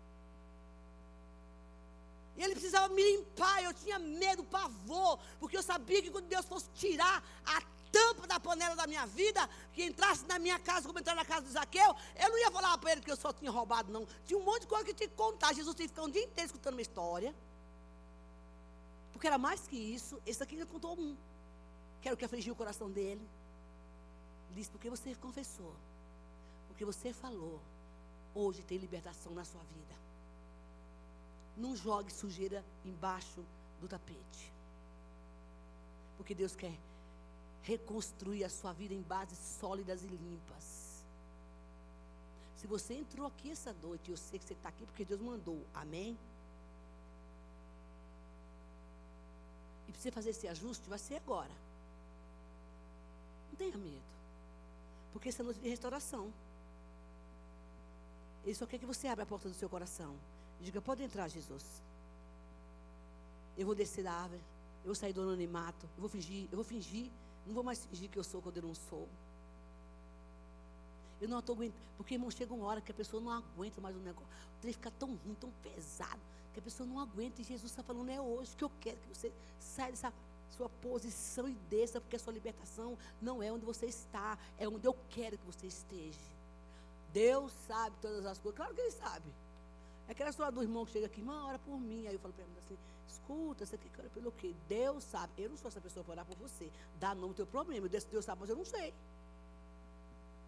[2.36, 3.62] E ele precisava me limpar.
[3.62, 8.38] Eu tinha medo, pavor, porque eu sabia que quando Deus fosse tirar a tampa da
[8.38, 11.94] panela da minha vida, que entrasse na minha casa, como entrar na casa de Zaqueu,
[12.16, 14.06] eu não ia falar para ele que eu só tinha roubado, não.
[14.26, 15.54] Tinha um monte de coisa que eu tinha que contar.
[15.54, 17.34] Jesus tinha que ficar um dia inteiro escutando uma história.
[19.12, 20.20] Porque era mais que isso.
[20.26, 21.16] Esse aqui ele contou um.
[22.02, 23.26] Quero que afligiu o coração dele.
[24.50, 25.74] Disse, porque você confessou.
[26.68, 27.58] Porque você falou.
[28.34, 30.05] Hoje tem libertação na sua vida.
[31.56, 33.44] Não jogue sujeira embaixo
[33.80, 34.52] do tapete.
[36.16, 36.76] Porque Deus quer
[37.62, 41.04] reconstruir a sua vida em bases sólidas e limpas.
[42.56, 45.60] Se você entrou aqui essa noite, eu sei que você está aqui porque Deus mandou,
[45.74, 46.16] amém?
[49.88, 51.50] E para você fazer esse ajuste, vai ser agora.
[53.50, 54.02] Não tenha medo.
[55.12, 56.32] Porque essa noite de restauração.
[58.44, 60.14] Ele só quer que você abra a porta do seu coração.
[60.60, 61.64] Diga, pode entrar, Jesus.
[63.56, 64.42] Eu vou descer da árvore.
[64.82, 65.86] Eu vou sair do anonimato.
[65.96, 67.10] Eu vou fingir, eu vou fingir.
[67.46, 69.08] Não vou mais fingir que eu sou quando eu não sou.
[71.20, 71.80] Eu não estou aguentando.
[71.96, 74.28] Porque, irmão, chega uma hora que a pessoa não aguenta mais o negócio.
[74.58, 76.20] O trem fica tão ruim, tão pesado,
[76.52, 77.40] que a pessoa não aguenta.
[77.40, 80.12] E Jesus está falando, é hoje que eu quero que você saia dessa
[80.56, 84.86] sua posição e desça, porque a sua libertação não é onde você está, é onde
[84.86, 86.18] eu quero que você esteja.
[87.12, 88.56] Deus sabe todas as coisas.
[88.56, 89.32] Claro que Ele sabe.
[90.08, 92.06] É aquela história do irmão que chega aqui, irmão, ora por mim.
[92.06, 94.54] Aí eu falo para ele assim, escuta, você quer que ora pelo quê?
[94.68, 95.32] Deus sabe.
[95.36, 96.70] Eu não sou essa pessoa para orar por você.
[97.00, 97.88] Dá nome ao teu problema.
[97.88, 98.94] Deus, Deus sabe, mas eu não sei.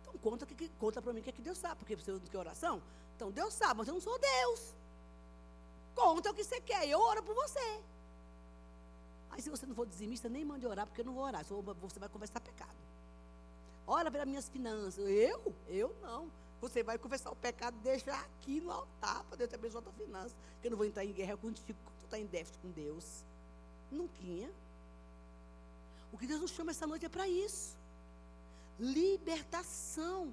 [0.02, 1.76] Então conta, que, conta para mim o que, é que Deus sabe.
[1.76, 2.80] Porque você não quer oração?
[3.16, 4.74] Então Deus sabe, mas eu não sou Deus.
[5.94, 6.88] Conta o que você quer.
[6.88, 7.80] Eu oro por você.
[9.30, 11.44] Aí se você não for dizimista, nem mande orar, porque eu não vou orar.
[11.44, 12.78] Você vai conversar pecado.
[13.86, 14.98] Ora pelas minhas finanças.
[14.98, 15.52] Eu?
[15.66, 16.30] Eu não.
[16.60, 19.92] Você vai confessar o pecado, deixa aqui no altar para Deus te abençoar a tua
[19.92, 20.34] finança.
[20.54, 23.24] Porque eu não vou entrar em guerra contigo tu está em déficit com Deus.
[23.90, 24.18] Nunca.
[26.12, 27.76] O que Deus nos chama essa noite é para isso.
[28.78, 30.32] Libertação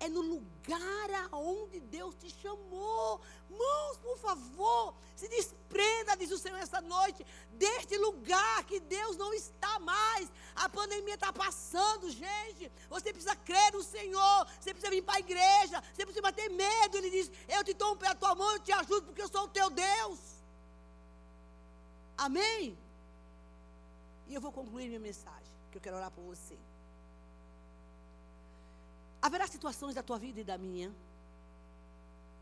[0.00, 3.20] é no lugar aonde Deus te chamou.
[3.50, 9.32] Mãos, por favor, se desprenda, diz o Senhor, essa noite, deste lugar que Deus não
[9.34, 10.32] está mais.
[10.54, 12.72] A pandemia está passando, gente.
[12.88, 16.96] Você precisa crer no Senhor, você precisa vir para a igreja, você precisa ter medo.
[16.96, 19.48] Ele diz: Eu te tomo pela tua mão, eu te ajudo, porque eu sou o
[19.48, 20.18] teu Deus.
[22.16, 22.76] Amém?
[24.28, 26.56] E eu vou concluir minha mensagem, que eu quero orar por você.
[29.22, 30.94] Haverá situações da tua vida e da minha.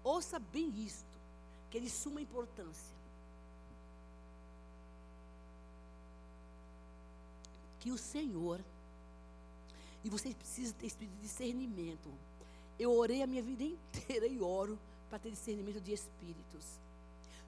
[0.05, 1.07] Ouça bem isto,
[1.70, 2.97] que é de suma importância.
[7.81, 8.61] Que o Senhor,
[10.05, 12.11] e você precisa ter espírito de discernimento.
[12.79, 14.79] Eu orei a minha vida inteira e oro
[15.11, 16.79] para ter discernimento de espíritos.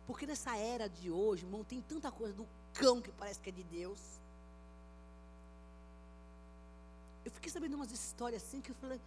[0.06, 3.52] Porque nessa era de hoje, irmão, tem tanta coisa do cão que parece que é
[3.52, 4.19] de Deus.
[7.24, 9.00] Eu fiquei sabendo umas histórias assim que eu falei.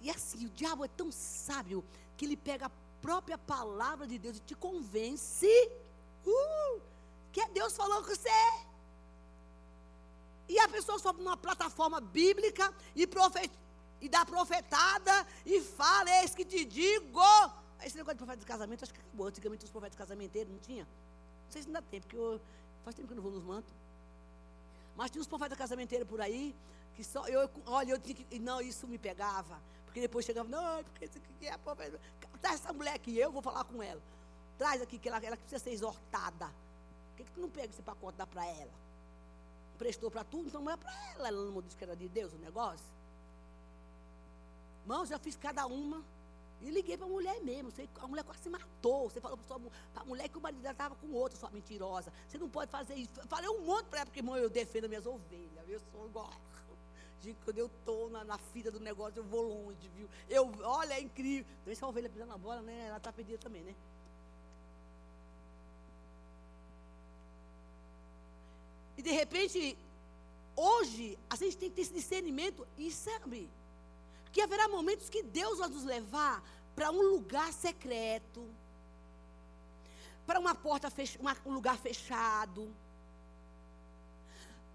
[0.00, 1.84] E assim, o diabo é tão sábio
[2.16, 2.70] que ele pega
[3.00, 5.46] própria palavra de Deus te convence
[6.26, 6.80] uh,
[7.32, 8.30] que é Deus falou com você.
[10.48, 13.50] E a pessoa sobe numa plataforma bíblica e, profet,
[14.00, 17.20] e dá profetada e fala, eis que te digo.
[17.82, 19.26] Esse negócio de profeta de casamento, acho que acabou.
[19.26, 20.84] Antigamente os profetas casamenteiros não tinha.
[20.84, 22.40] Não sei se ainda tem, porque eu,
[22.84, 23.72] faz tempo que eu não vou nos mantos.
[24.96, 26.54] Mas tinha uns profetas casamenteiros por aí,
[26.94, 29.60] que só, eu, olha, eu tinha que, não, isso me pegava.
[29.84, 32.00] Porque depois chegava, não, porque isso aqui é profeta.
[32.40, 34.00] Traz essa mulher aqui, eu vou falar com ela.
[34.58, 36.46] Traz aqui, que ela, ela precisa ser exortada.
[36.46, 38.72] Por que, que tu não pega esse pacote dá para ela?
[39.78, 41.28] Prestou para tu, então não é para ela.
[41.28, 42.86] Ela não disse que era de Deus o negócio.
[44.82, 46.02] Irmãos, já fiz cada uma.
[46.60, 47.70] E liguei para a mulher mesmo.
[47.70, 49.08] Você, a mulher quase se matou.
[49.10, 49.38] Você falou
[49.92, 52.12] para a mulher que o marido dela estava com outro, sua mentirosa.
[52.28, 53.12] Você não pode fazer isso.
[53.28, 55.68] Falei um monte para ela, porque, irmão, eu defendo minhas ovelhas.
[55.68, 56.30] Eu sou igual.
[57.24, 60.06] Gente, quando eu estou na, na fila do negócio, eu vou longe, viu?
[60.28, 61.50] Eu, olha, é incrível.
[61.62, 62.88] Então, se a ovelha pisando na bola, né?
[62.88, 63.74] Ela está perdida também, né?
[68.98, 69.78] E de repente,
[70.54, 73.48] hoje, a gente tem que ter esse discernimento e sabe
[74.30, 76.44] que haverá momentos que Deus vai nos levar
[76.76, 78.46] para um lugar secreto,
[80.26, 82.70] para uma porta fech uma, um lugar fechado.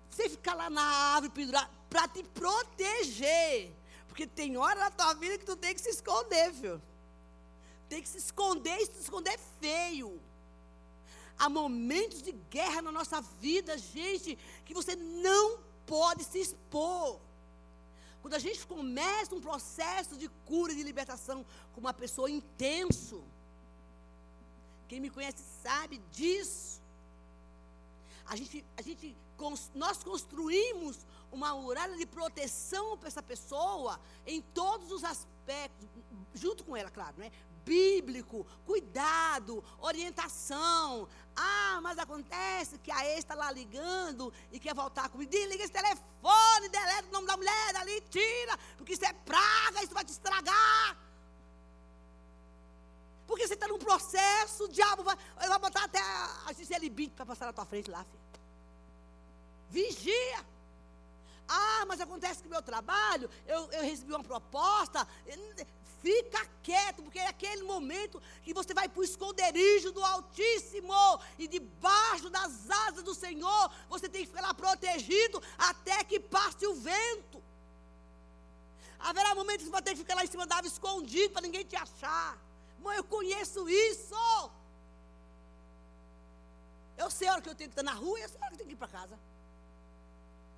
[0.09, 3.71] Você ficar lá na árvore pendurado para te proteger.
[4.07, 6.81] Porque tem hora na tua vida que tu tem que se esconder, viu?
[7.87, 10.21] Tem que se esconder, e se esconder feio.
[11.37, 17.19] Há momentos de guerra na nossa vida, gente, que você não pode se expor.
[18.21, 23.23] Quando a gente começa um processo de cura e de libertação com uma pessoa intenso,
[24.89, 26.81] quem me conhece sabe disso.
[28.25, 29.15] A gente, a gente,
[29.73, 35.87] nós construímos uma muralha de proteção para essa pessoa em todos os aspectos,
[36.33, 37.31] junto com ela, claro, né?
[37.69, 41.07] bíblico, cuidado, orientação.
[41.35, 45.29] Ah, mas acontece que a ex está lá ligando e quer voltar comigo.
[45.29, 49.93] Desliga esse telefone, deleta o nome da mulher ali, tira, porque isso é praga, isso
[49.93, 50.97] vai te estragar.
[53.27, 57.27] Porque você está num processo, o diabo vai, vai botar até a Gisele Bint para
[57.27, 58.18] passar na tua frente lá, filho.
[59.69, 60.45] Vigia.
[61.47, 65.07] Ah, mas acontece que meu trabalho, eu, eu recebi uma proposta.
[66.01, 70.93] Fica quieto, porque é aquele momento que você vai para o esconderijo do Altíssimo
[71.37, 76.65] e debaixo das asas do Senhor, você tem que ficar lá protegido até que passe
[76.65, 77.43] o vento.
[78.99, 81.41] Haverá momentos que você vai ter que ficar lá em cima da árvore escondido para
[81.41, 82.37] ninguém te achar.
[82.79, 84.51] Mãe, eu conheço isso.
[86.97, 88.45] Eu sei a hora que eu tenho que estar na rua e eu sei a
[88.45, 89.17] hora que eu tenho que ir para casa.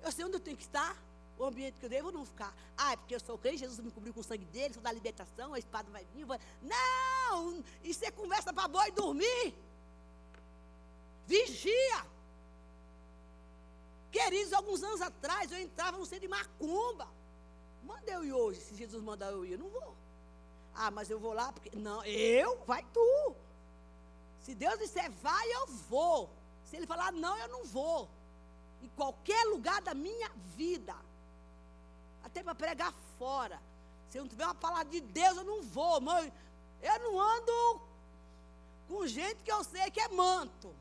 [0.02, 0.96] Eu sei onde eu tenho que estar
[1.38, 2.54] o ambiente que eu devo não ficar.
[2.76, 4.92] Ah, é porque eu sou crente, Jesus me cobriu com o sangue dele, sou da
[4.92, 6.24] libertação, a espada vai vir.
[6.24, 6.38] Vai...
[6.62, 7.64] Não!
[7.82, 9.54] Isso é conversa para boi dormir.
[11.26, 12.06] Vigia.
[14.10, 17.08] Queridos, alguns anos atrás eu entrava no centro de macumba.
[17.82, 19.96] Manda eu ir hoje, se Jesus mandar eu ir, eu não vou.
[20.74, 21.70] Ah, mas eu vou lá porque.
[21.76, 22.58] Não, eu?
[22.66, 23.34] Vai tu.
[24.40, 26.30] Se Deus disser vai, eu vou.
[26.64, 28.08] Se Ele falar não, eu não vou.
[28.82, 30.94] Em qualquer lugar da minha vida
[32.22, 33.60] até para pregar fora.
[34.10, 36.32] Se eu não tiver uma palavra de Deus, eu não vou, mãe.
[36.82, 37.80] Eu não ando
[38.88, 40.74] com gente que eu sei que é manto.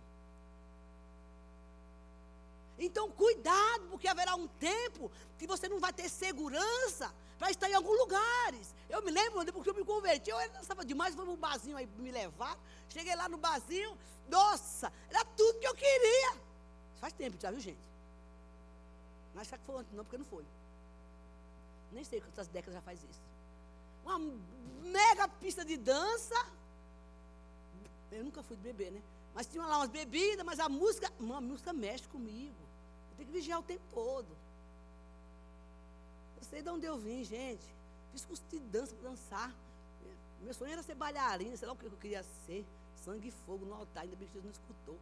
[2.78, 7.74] Então, cuidado, porque haverá um tempo que você não vai ter segurança para estar em
[7.74, 8.74] alguns lugares.
[8.89, 11.88] Eu me lembro, depois que eu me converti, eu estava demais, foi um barzinho aí
[11.97, 12.58] me levar.
[12.89, 13.97] Cheguei lá no barzinho,
[14.28, 16.34] nossa, era tudo que eu queria.
[16.99, 17.91] Faz tempo já, viu, gente?
[19.34, 20.46] Não acho que foi antes, não, porque não foi.
[21.92, 23.22] Nem sei quantas décadas já faz isso.
[24.04, 24.20] Uma
[24.84, 26.36] mega pista de dança.
[28.12, 29.02] Eu nunca fui beber, né?
[29.34, 32.56] Mas tinha lá umas bebidas, mas a música, uma música mexe comigo.
[33.12, 34.28] Eu tenho que vigiar o tempo todo.
[36.38, 37.66] Eu sei de onde eu vim, gente.
[38.12, 39.56] Fiz curso de dança para dançar.
[40.42, 42.66] Meu sonho era ser bailarina, sei lá o que eu queria ser.
[43.06, 44.98] Sangue e fogo no altar, ainda bem que Jesus não escutou.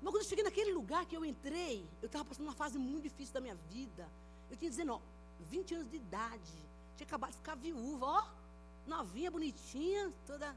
[0.00, 3.04] Mas quando eu cheguei naquele lugar que eu entrei, eu estava passando uma fase muito
[3.04, 4.08] difícil da minha vida.
[4.50, 5.02] Eu tinha 19,
[5.50, 6.58] 20 anos de idade.
[6.96, 8.26] Tinha acabado de ficar viúva, ó.
[8.86, 10.56] Novinha, bonitinha, toda.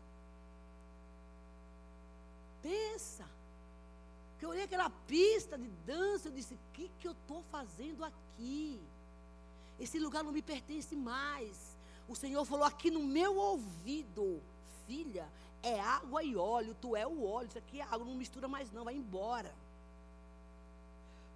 [2.61, 3.25] Pensa.
[4.37, 8.05] Que eu olhei aquela pista de dança, eu disse: o que, que eu estou fazendo
[8.05, 8.79] aqui?
[9.79, 11.77] Esse lugar não me pertence mais.
[12.07, 14.41] O Senhor falou aqui no meu ouvido:
[15.61, 18.71] É água e óleo, tu é o óleo, isso aqui é água, não mistura mais
[18.71, 19.53] não, vai embora.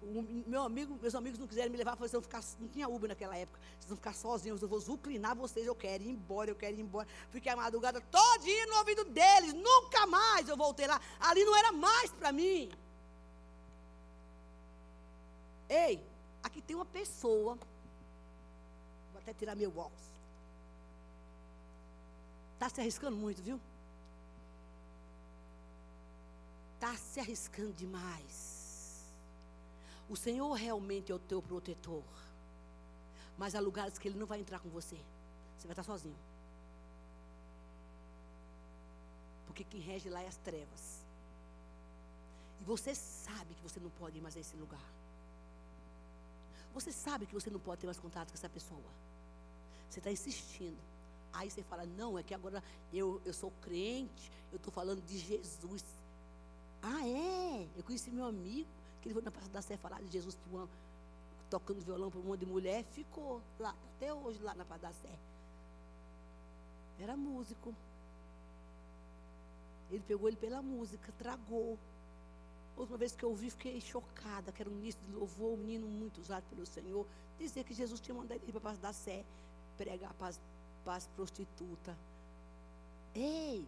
[0.02, 3.36] o meu amigo, meus amigos não quiseram me levar, vão ficar, não tinha Uber naquela
[3.36, 6.76] época, vocês vão ficar sozinhos, eu vou zuclinar vocês, eu quero ir embora, eu quero
[6.76, 7.06] ir embora.
[7.30, 11.00] Fiquei a madrugada todinha no ouvido deles, nunca mais eu voltei lá.
[11.20, 12.70] Ali não era mais para mim.
[15.68, 16.02] Ei,
[16.42, 17.58] aqui tem uma pessoa,
[19.12, 20.13] vou até tirar meu óculos.
[22.64, 23.60] Está se arriscando muito, viu?
[26.76, 29.04] Está se arriscando demais.
[30.08, 32.02] O Senhor realmente é o teu protetor.
[33.36, 34.96] Mas há lugares que Ele não vai entrar com você.
[35.58, 36.16] Você vai estar sozinho.
[39.44, 41.04] Porque quem rege lá é as trevas.
[42.62, 44.88] E você sabe que você não pode ir mais a esse lugar.
[46.72, 48.90] Você sabe que você não pode ter mais contato com essa pessoa.
[49.90, 50.93] Você está insistindo.
[51.34, 52.62] Aí você fala, não, é que agora
[52.92, 55.84] eu, eu sou crente, eu estou falando de Jesus.
[56.80, 57.66] Ah, é?
[57.76, 58.68] Eu conheci meu amigo
[59.00, 60.68] que ele foi na Praça da Sé falar de Jesus uma,
[61.50, 64.92] tocando violão para um monte de mulher, ficou lá, até hoje lá na Praça da
[64.92, 65.18] Sé.
[67.00, 67.74] Era músico.
[69.90, 71.78] Ele pegou ele pela música, tragou.
[72.76, 75.86] Outra vez que eu ouvi, fiquei chocada, que era um ministro de louvor, um menino
[75.86, 77.06] muito usado pelo Senhor,
[77.38, 79.24] dizer que Jesus tinha mandado ele para a Praça da Sé
[79.76, 80.40] pregar para as,
[80.84, 81.96] para as prostitutas.
[83.14, 83.66] Ei!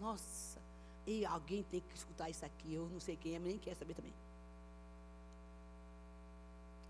[0.00, 0.58] Nossa!
[1.06, 2.74] E alguém tem que escutar isso aqui.
[2.74, 4.12] Eu não sei quem é, nem quer saber também.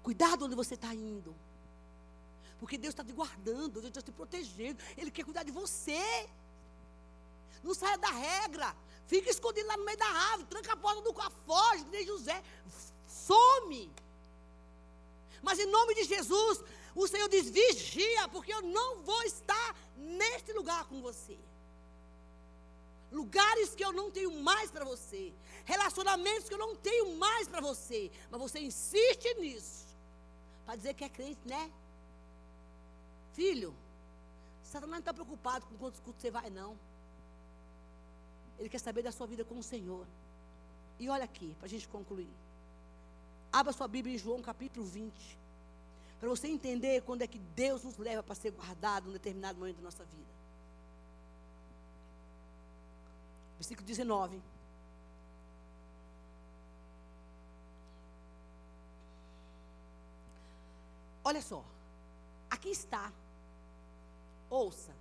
[0.03, 1.35] Cuidado onde você está indo.
[2.59, 4.83] Porque Deus está te guardando, Deus está te protegendo.
[4.97, 6.29] Ele quer cuidar de você.
[7.63, 8.75] Não saia da regra.
[9.07, 10.47] Fica escondido lá no meio da árvore.
[10.49, 12.43] Tranca a porta do carro, foge, nem José.
[13.07, 13.91] Some.
[15.43, 16.63] Mas em nome de Jesus,
[17.05, 21.39] o Senhor diz: vigia, porque eu não vou estar neste lugar com você.
[23.13, 25.33] Lugares que eu não tenho mais para você.
[25.65, 28.11] Relacionamentos que eu não tenho mais para você.
[28.31, 29.87] Mas você insiste nisso.
[30.65, 31.71] Para dizer que é crente, né?
[33.33, 33.75] Filho,
[34.65, 36.77] Satanás não está preocupado com quantos cultos você vai, não.
[38.59, 40.07] Ele quer saber da sua vida com o Senhor.
[40.99, 42.29] E olha aqui, para a gente concluir.
[43.53, 45.39] Abra sua Bíblia em João capítulo 20.
[46.19, 49.59] Para você entender quando é que Deus nos leva para ser guardado em um determinado
[49.59, 50.37] momento da nossa vida.
[53.59, 54.41] Versículo 19.
[61.25, 61.65] Olha só,
[62.49, 63.13] aqui está,
[64.49, 64.95] ouça,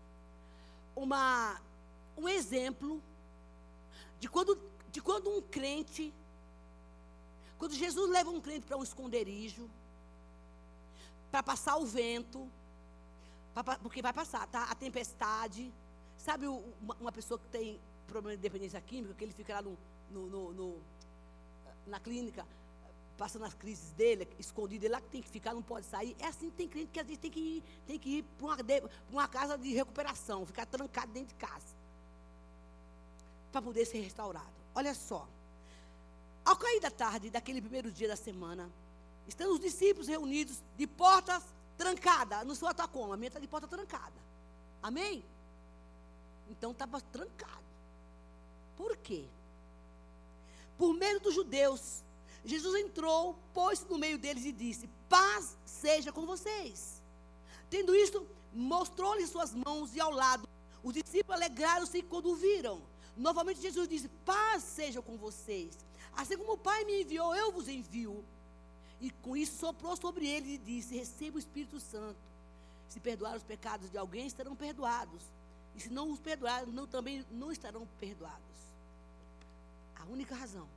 [0.96, 1.62] uma,
[2.18, 3.00] um exemplo
[4.20, 4.60] de quando,
[4.92, 6.12] de quando um crente,
[7.60, 9.70] quando Jesus leva um crente para um esconderijo,
[11.36, 12.50] para passar o vento,
[13.54, 14.64] pra, porque vai passar, tá?
[14.72, 15.70] A tempestade.
[16.16, 17.78] Sabe uma, uma, pessoa que tem
[18.08, 19.78] problema de dependência química, que ele fica lá no,
[20.10, 20.82] no, no, no
[21.86, 22.48] na clínica,
[23.18, 26.16] passando as crises dele, escondido, ele lá que tem que ficar, não pode sair.
[26.20, 28.58] É assim, tem crente que às vezes tem que ir, tem que ir para uma,
[29.12, 31.76] uma casa de recuperação, ficar trancado dentro de casa.
[33.52, 34.56] Para poder ser restaurado.
[34.74, 35.28] Olha só.
[36.46, 38.72] Ao cair da tarde, daquele primeiro dia da semana,
[39.28, 41.44] estão os discípulos reunidos de portas
[41.78, 42.46] trancadas.
[42.46, 44.20] No seu atacoma, a minha está de porta trancada.
[44.82, 45.24] Amém?
[46.50, 47.66] Então estava trancado.
[48.78, 49.26] Por quê?
[50.78, 52.04] Por medo dos judeus
[52.46, 57.02] Jesus entrou, pôs-se no meio deles e disse: Paz seja com vocês.
[57.70, 60.48] Tendo isto, mostrou-lhes suas mãos e ao lado.
[60.84, 62.82] Os discípulos alegraram-se quando o viram.
[63.18, 65.76] Novamente Jesus disse: Paz seja com vocês.
[66.16, 68.24] Assim como o Pai me enviou, eu vos envio.
[69.00, 72.20] E com isso soprou sobre eles e disse: Receba o Espírito Santo.
[72.88, 75.24] Se perdoar os pecados de alguém, estarão perdoados.
[75.76, 78.56] E se não os perdoar, não, também não estarão perdoados.
[79.96, 80.68] A única razão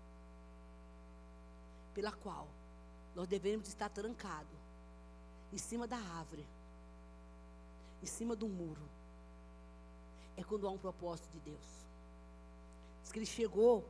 [1.94, 2.48] pela qual
[3.14, 4.58] nós devemos estar trancados
[5.52, 6.46] em cima da árvore,
[8.02, 8.88] em cima do muro,
[10.36, 11.86] é quando há um propósito de Deus.
[13.02, 13.84] Diz que ele chegou,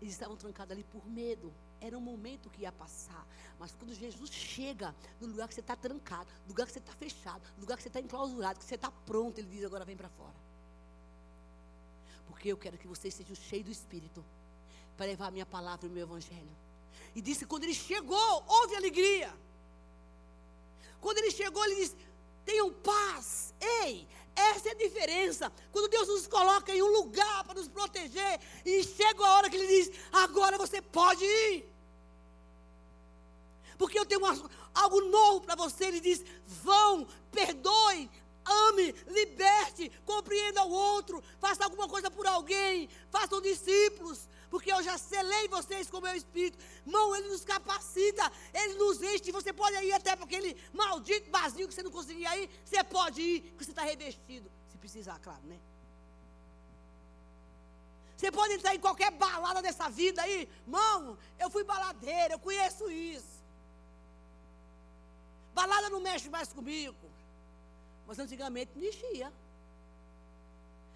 [0.00, 1.52] eles estavam trancados ali por medo.
[1.80, 3.26] Era um momento que ia passar.
[3.58, 6.92] Mas quando Jesus chega no lugar que você está trancado, no lugar que você está
[6.92, 9.96] fechado, no lugar que você está enclausurado, que você está pronto, ele diz: agora vem
[9.96, 10.34] para fora.
[12.26, 14.24] Porque eu quero que vocês sejam cheios do Espírito
[14.96, 16.56] para levar a minha palavra e o meu Evangelho.
[17.14, 19.32] E disse quando ele chegou, houve alegria.
[21.00, 21.96] Quando ele chegou, ele disse:
[22.46, 23.52] tenham paz.
[23.60, 25.52] Ei, essa é a diferença.
[25.72, 29.56] Quando Deus nos coloca em um lugar para nos proteger, e chega a hora que
[29.56, 31.68] Ele diz: agora você pode ir.
[33.76, 35.86] Porque eu tenho uma, algo novo para você.
[35.86, 38.08] Ele diz: vão, perdoe,
[38.44, 44.96] ame, liberte, compreenda o outro, faça alguma coisa por alguém, façam discípulos, Porque eu já
[44.96, 46.58] selei vocês com o meu espírito.
[46.86, 49.32] Irmão, ele nos capacita, ele nos enche.
[49.32, 52.50] Você pode ir até para aquele maldito vazio que você não conseguia ir.
[52.64, 54.50] Você pode ir, porque você está revestido.
[54.70, 55.58] Se precisar, claro, né?
[58.16, 60.48] Você pode entrar em qualquer balada dessa vida aí.
[60.66, 63.36] Irmão, eu fui baladeira, eu conheço isso.
[65.54, 66.96] Balada não mexe mais comigo.
[68.06, 69.32] Mas antigamente mexia.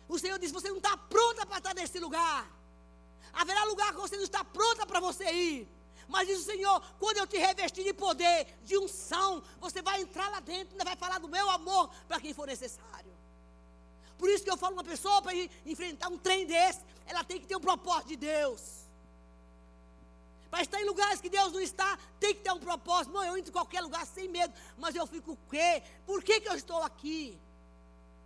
[0.08, 2.59] O Senhor disse: Você não está pronta para estar nesse lugar.
[3.32, 5.68] Haverá lugar que você não está pronta para você ir.
[6.08, 10.28] Mas diz o Senhor: quando eu te revestir de poder, de unção, você vai entrar
[10.28, 13.12] lá dentro, ainda vai falar do meu amor para quem for necessário.
[14.18, 15.32] Por isso que eu falo uma pessoa para
[15.64, 18.80] enfrentar um trem desse, ela tem que ter um propósito de Deus.
[20.50, 23.12] Para estar em lugares que Deus não está, tem que ter um propósito.
[23.12, 25.82] Não, eu entro em qualquer lugar sem medo, mas eu fico o quê?
[26.04, 27.38] Por que, que eu estou aqui?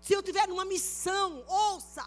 [0.01, 2.05] Se eu tiver numa missão, ouça.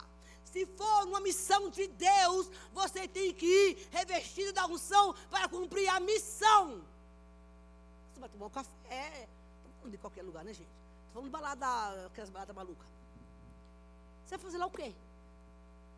[0.51, 5.87] Se for numa missão de Deus, você tem que ir revestido da unção para cumprir
[5.89, 6.81] a missão.
[8.13, 9.27] Você vai tomar um café.
[9.57, 10.69] Estamos falando de qualquer lugar, né, gente?
[11.07, 12.87] Estou falando de balada, aquelas baladas malucas.
[14.25, 14.93] Você vai fazer lá o quê?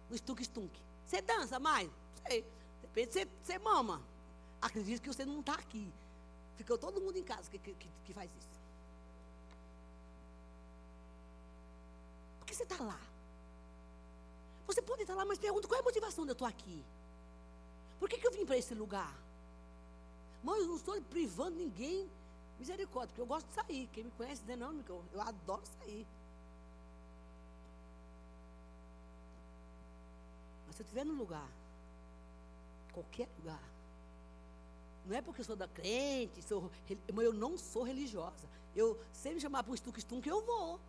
[0.10, 0.72] No stunk-stunk.
[1.06, 1.89] Você dança mais?
[2.28, 2.43] Sei.
[2.82, 4.02] Depende, você, você mama.
[4.62, 5.91] Acredito que você não está aqui.
[6.58, 8.60] Ficou todo mundo em casa que, que, que faz isso.
[12.39, 13.00] Por que você está lá?
[14.70, 16.86] Você pode estar lá, mas pergunta qual é a motivação de eu estou aqui?
[17.99, 19.17] Por que, que eu vim para esse lugar?
[20.43, 22.07] Mãe, eu não estou privando ninguém.
[22.59, 23.89] Misericórdia, porque eu gosto de sair.
[23.91, 24.55] Quem me conhece, né?
[24.55, 26.05] Não, eu, eu adoro sair.
[30.67, 31.49] Mas se eu estiver num lugar,
[32.93, 33.63] qualquer lugar,
[35.03, 36.70] não é porque eu sou da crente, sou,
[37.17, 38.47] eu não sou religiosa.
[38.76, 40.80] Eu, se me chamar para um estuque-stunk, eu vou.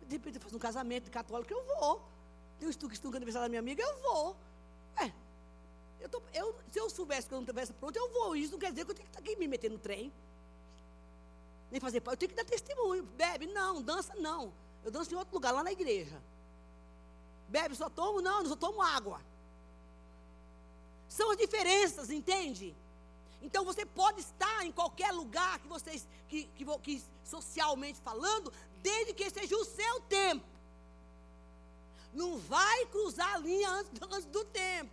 [0.00, 2.15] De repente eu faço um casamento católico, eu vou.
[2.58, 4.36] Tem um estuque-estuque no aniversário da minha amiga, eu vou.
[4.96, 5.12] É.
[6.00, 8.36] Eu tô, eu, se eu soubesse que eu não estivesse pronto, eu vou.
[8.36, 10.12] Isso não quer dizer que eu tenho que estar aqui me meter no trem.
[11.70, 13.02] Nem fazer Eu tenho que dar testemunho.
[13.02, 13.82] Bebe, não.
[13.82, 14.52] Dança, não.
[14.84, 16.22] Eu danço em outro lugar, lá na igreja.
[17.48, 18.20] Bebe, só tomo?
[18.20, 19.20] Não, eu só tomo água.
[21.08, 22.74] São as diferenças, entende?
[23.42, 28.52] Então você pode estar em qualquer lugar que vocês, que, que, que socialmente falando,
[28.82, 30.44] desde que seja o seu tempo.
[32.16, 34.90] Não vai cruzar a linha antes, antes do tempo.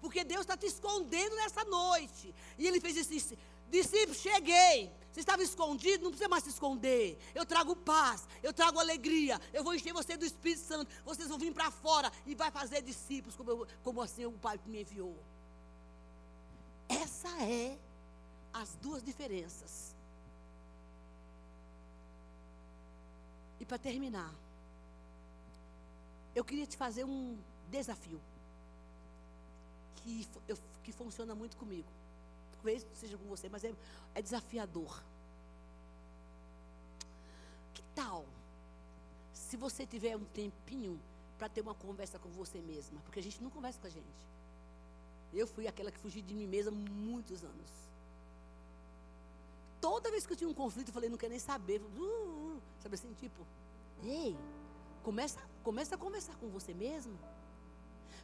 [0.00, 2.34] Porque Deus está te escondendo nessa noite.
[2.58, 3.36] E ele fez isso.
[3.70, 4.90] Discípulo, cheguei.
[5.12, 7.18] Você estava escondido, não precisa mais se esconder.
[7.34, 9.38] Eu trago paz, eu trago alegria.
[9.52, 10.90] Eu vou encher você do Espírito Santo.
[11.04, 14.58] Vocês vão vir para fora e vai fazer discípulos, como, eu, como assim o Pai
[14.64, 15.14] me enviou.
[16.88, 17.76] Essa é
[18.52, 19.94] as duas diferenças.
[23.60, 24.34] E para terminar,
[26.34, 27.38] eu queria te fazer um
[27.70, 28.20] desafio
[29.96, 31.88] que, eu, que funciona muito comigo.
[32.54, 33.74] Talvez seja com você, mas é,
[34.14, 35.02] é desafiador.
[37.74, 38.24] Que tal
[39.32, 41.00] se você tiver um tempinho
[41.38, 43.00] para ter uma conversa com você mesma?
[43.02, 44.32] Porque a gente não conversa com a gente.
[45.32, 47.70] Eu fui aquela que fugi de mim mesma muitos anos.
[49.80, 51.80] Toda vez que eu tinha um conflito, eu falei, não quero nem saber.
[51.80, 53.44] Uh, uh, uh, sabe assim, tipo,
[54.04, 54.36] ei,
[55.02, 57.18] Começa, começa a conversar com você mesmo.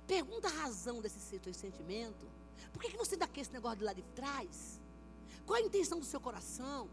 [0.07, 2.27] Pergunta a razão desse seu sentimento.
[2.73, 4.81] Por que, que você dá esse negócio de lá de trás?
[5.47, 6.89] Qual a intenção do seu coração?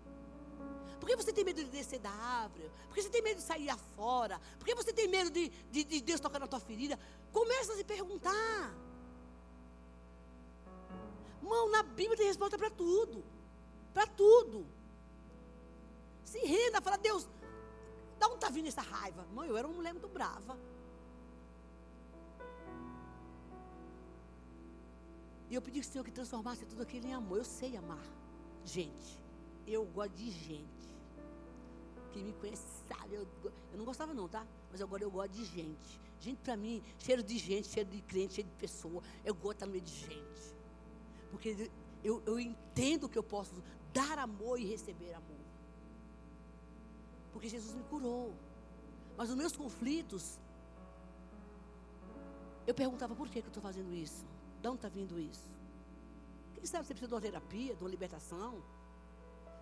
[0.99, 2.69] Por que você tem medo de descer da árvore?
[2.87, 4.39] Por que você tem medo de sair afora?
[4.57, 6.97] Por que você tem medo de, de, de Deus tocar na tua ferida?
[7.31, 8.73] Começa a se perguntar.
[11.41, 13.23] Mão, na Bíblia tem resposta para tudo.
[13.93, 14.65] Para tudo.
[16.23, 17.27] Se renda, fala, Deus,
[18.19, 19.25] da onde está vindo essa raiva?
[19.33, 20.57] Mãe, eu era uma mulher muito brava.
[25.49, 27.37] E eu pedi ao Senhor que transformasse tudo aquilo em amor.
[27.37, 28.03] Eu sei amar
[28.65, 29.23] gente.
[29.67, 30.95] Eu gosto de gente.
[32.11, 33.15] Quem me conhece sabe.
[33.15, 34.45] Eu, eu não gostava não, tá?
[34.71, 36.01] Mas agora eu gosto de gente.
[36.19, 39.03] Gente para mim, cheiro de gente, cheiro de crente, cheiro de pessoa.
[39.23, 40.55] Eu gosto de estar no meio de gente.
[41.29, 41.69] Porque
[42.03, 43.61] eu, eu entendo que eu posso
[43.93, 45.34] dar amor e receber amor.
[47.35, 48.33] Porque Jesus me curou.
[49.17, 50.39] Mas nos meus conflitos,
[52.65, 54.25] eu perguntava por que, que eu estou fazendo isso?
[54.61, 55.49] De onde está vindo isso?
[56.53, 58.63] Quem sabe você precisa de uma terapia, de uma libertação?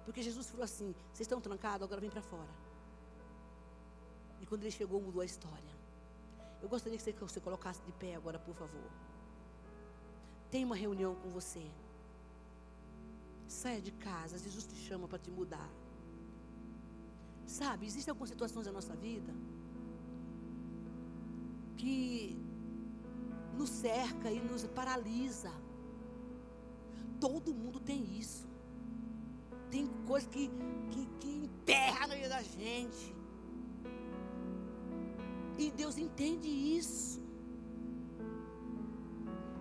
[0.05, 2.53] Porque Jesus falou assim: vocês estão trancados, agora vem para fora.
[4.39, 5.74] E quando ele chegou, mudou a história.
[6.61, 8.89] Eu gostaria que você, que você colocasse de pé agora, por favor.
[10.51, 11.65] Tem uma reunião com você.
[13.47, 15.71] Saia de casa, Jesus te chama para te mudar.
[17.45, 19.33] Sabe, existem algumas situações da nossa vida
[21.77, 22.37] que
[23.57, 25.51] nos cerca e nos paralisa.
[27.19, 28.47] Todo mundo tem isso.
[29.69, 30.49] Tem coisa que,
[30.91, 33.15] que, que emperra na vida da gente.
[35.57, 37.21] E Deus entende isso.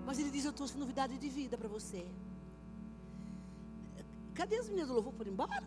[0.06, 2.06] Mas Ele diz: Eu trouxe novidade de vida para você.
[4.34, 5.12] Cadê as meninas do louvor?
[5.12, 5.62] Foram embora?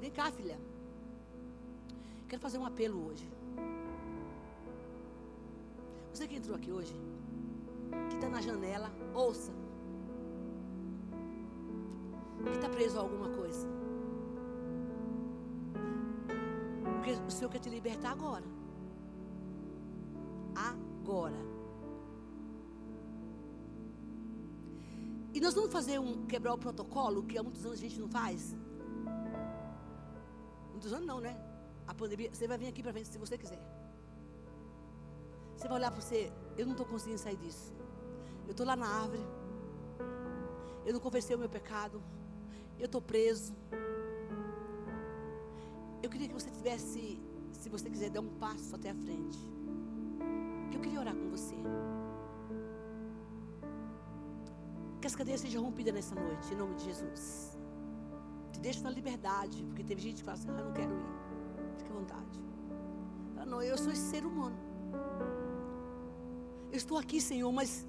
[0.00, 0.58] Vem cá, filha.
[2.28, 3.28] Quero fazer um apelo hoje.
[6.12, 6.94] Você que entrou aqui hoje,
[8.08, 9.52] que está na janela, ouça.
[12.44, 13.66] Que está preso a alguma coisa.
[16.94, 18.44] Porque o Senhor quer te libertar agora.
[20.54, 21.36] Agora.
[25.32, 28.08] E nós vamos fazer um quebrar o protocolo que há muitos anos a gente não
[28.08, 28.56] faz.
[30.78, 31.36] Muitos anos não, né?
[31.88, 33.60] A pandemia, você vai vir aqui para ver se você quiser.
[35.56, 37.74] Você vai olhar para você, eu não estou conseguindo sair disso.
[38.46, 39.24] Eu estou lá na árvore.
[40.86, 42.00] Eu não conversei o meu pecado.
[42.78, 43.56] Eu estou preso.
[46.00, 47.20] Eu queria que você tivesse,
[47.50, 49.40] se você quiser, dar um passo até a frente.
[50.70, 51.56] Que eu queria orar com você.
[55.00, 57.57] Que as cadeias sejam rompidas nessa noite, em nome de Jesus.
[58.58, 61.06] Te deixo na liberdade, porque teve gente que fala assim: ah, eu não quero ir.
[61.78, 62.40] Fique à vontade.
[63.46, 64.58] Não, eu sou esse ser humano.
[66.72, 67.86] Eu estou aqui, Senhor, mas.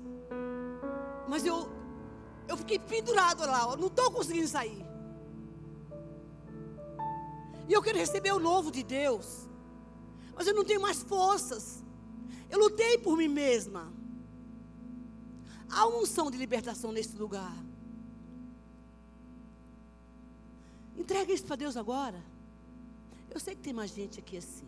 [1.28, 1.68] Mas eu.
[2.48, 4.86] Eu fiquei pendurado lá, eu não estou conseguindo sair.
[7.68, 9.48] E eu quero receber o novo de Deus.
[10.36, 11.84] Mas eu não tenho mais forças.
[12.48, 13.92] Eu lutei por mim mesma.
[15.72, 17.56] Há uma unção de libertação nesse lugar.
[21.10, 22.24] Entrega isso para Deus agora.
[23.32, 24.68] Eu sei que tem mais gente aqui assim.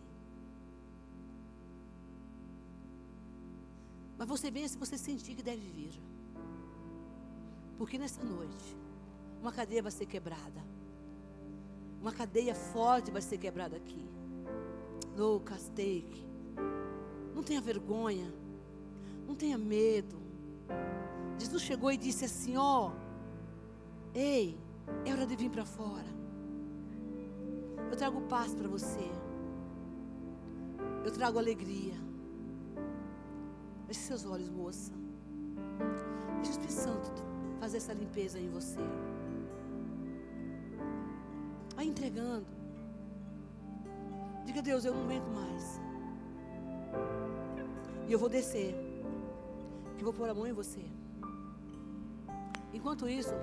[4.18, 6.02] Mas você venha se você sentir que deve vir.
[7.78, 8.76] Porque nessa noite,
[9.40, 10.60] uma cadeia vai ser quebrada.
[12.00, 14.04] Uma cadeia forte vai ser quebrada aqui.
[15.16, 16.26] No castake.
[17.36, 18.34] Não tenha vergonha.
[19.28, 20.20] Não tenha medo.
[21.38, 22.92] Jesus chegou e disse assim: Ó, oh,
[24.12, 24.58] ei,
[25.04, 26.21] é hora de vir para fora.
[27.92, 29.06] Eu trago paz para você.
[31.04, 31.92] Eu trago alegria.
[33.86, 34.92] Feche seus olhos, moça.
[36.36, 37.22] Deixa o Espírito Santo
[37.60, 38.80] fazer essa limpeza em você.
[41.76, 42.46] Vai entregando.
[44.46, 45.78] Diga, Deus, eu não aguento mais.
[48.08, 48.74] E eu vou descer.
[49.98, 50.86] Que vou pôr a mão em você.
[52.72, 53.34] Enquanto isso,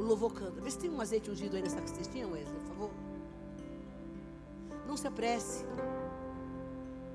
[0.00, 0.60] o louvor canta.
[0.60, 2.90] Vê se tem um azeite ungido aí nessa cestinha, Wesley, por favor.
[4.86, 5.64] Não se apresse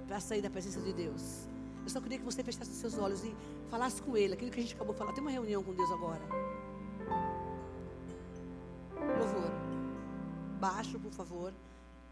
[0.07, 1.47] para sair da presença de Deus.
[1.83, 3.36] Eu só queria que você fechasse os seus olhos e
[3.69, 5.13] falasse com Ele, aquilo que a gente acabou de falar.
[5.13, 6.21] Tem uma reunião com Deus agora.
[9.19, 9.51] Louvor.
[10.59, 11.53] Baixo, por favor.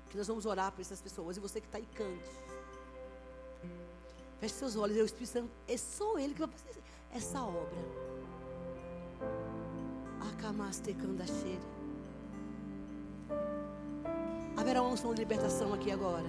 [0.10, 1.38] Que nós vamos orar por essas pessoas.
[1.38, 2.30] E você que está aí, cante.
[4.40, 4.98] Feche seus olhos.
[4.98, 8.13] Eu, o Espírito Santo, é só Ele que vai fazer essa obra.
[11.26, 11.62] Cheira.
[14.56, 16.26] Haverá uma unção de libertação aqui agora.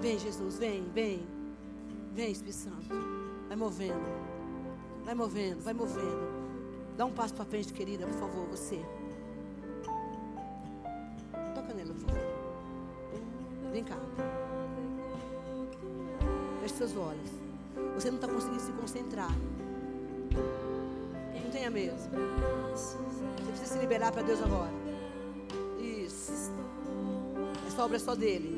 [0.00, 1.26] Vem, Jesus, vem, vem.
[2.14, 2.94] Vem, Espírito Santo.
[3.48, 4.24] Vai movendo.
[5.04, 6.44] Vai movendo, vai movendo.
[6.96, 8.80] Dá um passo para frente, querida, por favor, você.
[11.54, 12.24] Toca nela, por favor.
[13.72, 13.98] Vem cá.
[16.60, 17.30] Feche seus olhos.
[17.94, 19.32] Você não está conseguindo se concentrar.
[21.54, 21.94] Tenha medo.
[22.74, 22.98] Você
[23.46, 24.72] precisa se liberar para Deus agora.
[25.78, 26.32] Isso.
[27.68, 28.56] Essa obra é só dele.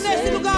[0.00, 0.57] Nesse lugar.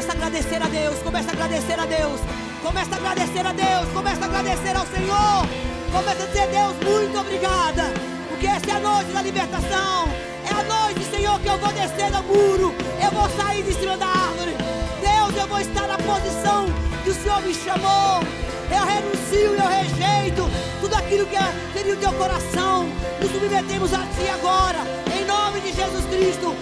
[0.00, 0.98] Começa a agradecer a Deus.
[1.02, 2.20] Começa a agradecer a Deus.
[2.62, 3.92] Começa a agradecer a Deus.
[3.92, 5.46] Começa a agradecer ao Senhor.
[5.92, 7.92] Começa a dizer, Deus, muito obrigada.
[8.30, 10.08] Porque essa é a noite da libertação.
[10.48, 12.74] É a noite, Senhor, que eu vou descer do muro.
[13.04, 14.56] Eu vou sair de cima da árvore.
[15.02, 16.64] Deus, eu vou estar na posição
[17.04, 18.24] que o Senhor me chamou.
[18.72, 22.88] Eu renuncio, eu rejeito tudo aquilo que é- seria o teu coração.
[23.20, 24.78] Nos submetemos a ti agora,
[25.14, 26.56] em nome de Jesus Cristo.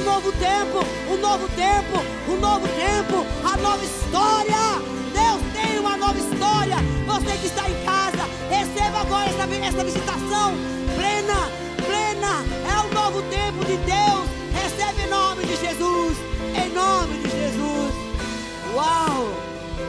[0.00, 0.78] Um novo tempo,
[1.12, 4.80] um novo tempo, um novo tempo, a nova história.
[5.12, 6.76] Deus tem uma nova história.
[7.06, 10.54] Você que está em casa, receba agora essa, essa visitação
[10.96, 11.50] plena,
[11.84, 12.42] plena.
[12.66, 14.26] É um novo tempo de Deus.
[14.54, 16.16] Recebe em nome de Jesus,
[16.56, 17.94] em nome de Jesus.
[18.74, 19.34] Uau!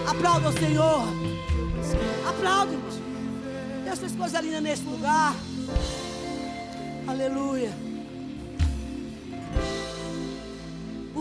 [0.07, 1.03] Aplauda o Senhor.
[2.27, 2.99] Aplaude, irmãos.
[3.85, 5.33] Deus fez coisa linda nesse lugar.
[7.07, 7.90] Aleluia.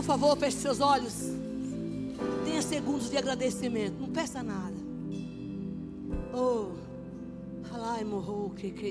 [0.01, 1.13] Por favor, feche seus olhos.
[2.43, 3.99] Tenha segundos de agradecimento.
[3.99, 4.75] Não peça nada.
[6.33, 6.71] Oh,
[7.71, 8.89] halai morrou que que.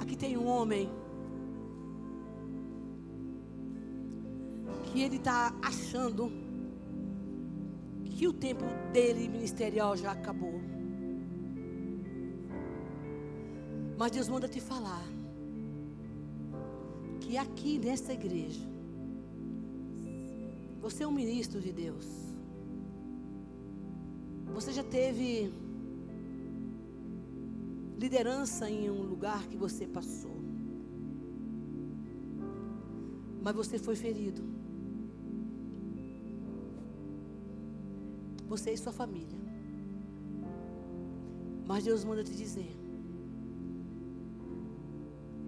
[0.00, 0.90] Aqui tem um homem
[4.84, 6.32] que ele está achando
[8.02, 8.64] que o tempo
[8.94, 10.58] dele ministerial já acabou.
[13.98, 15.11] Mas Deus manda te falar
[17.32, 18.60] que aqui nessa igreja
[20.82, 22.06] você é um ministro de Deus.
[24.52, 25.50] Você já teve
[27.98, 30.36] liderança em um lugar que você passou.
[33.40, 34.42] Mas você foi ferido.
[38.46, 39.40] Você e sua família.
[41.66, 42.76] Mas Deus manda te dizer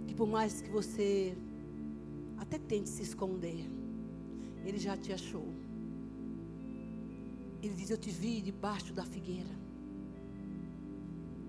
[0.07, 1.37] que por mais que você
[2.37, 3.69] até tente se esconder,
[4.65, 5.47] Ele já te achou.
[7.63, 9.55] Ele diz: Eu te vi debaixo da figueira.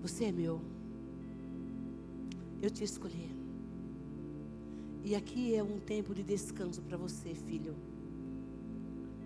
[0.02, 0.60] Você é meu.
[2.62, 3.30] Eu te escolhi.
[5.02, 7.76] E aqui é um tempo de descanso para você, filho.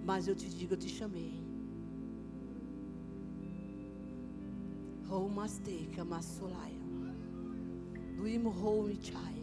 [0.05, 1.41] Mas eu te digo, eu te chamei.
[5.07, 6.81] Roumasteka Masulaia.
[8.17, 9.39] Duimo Roumichai.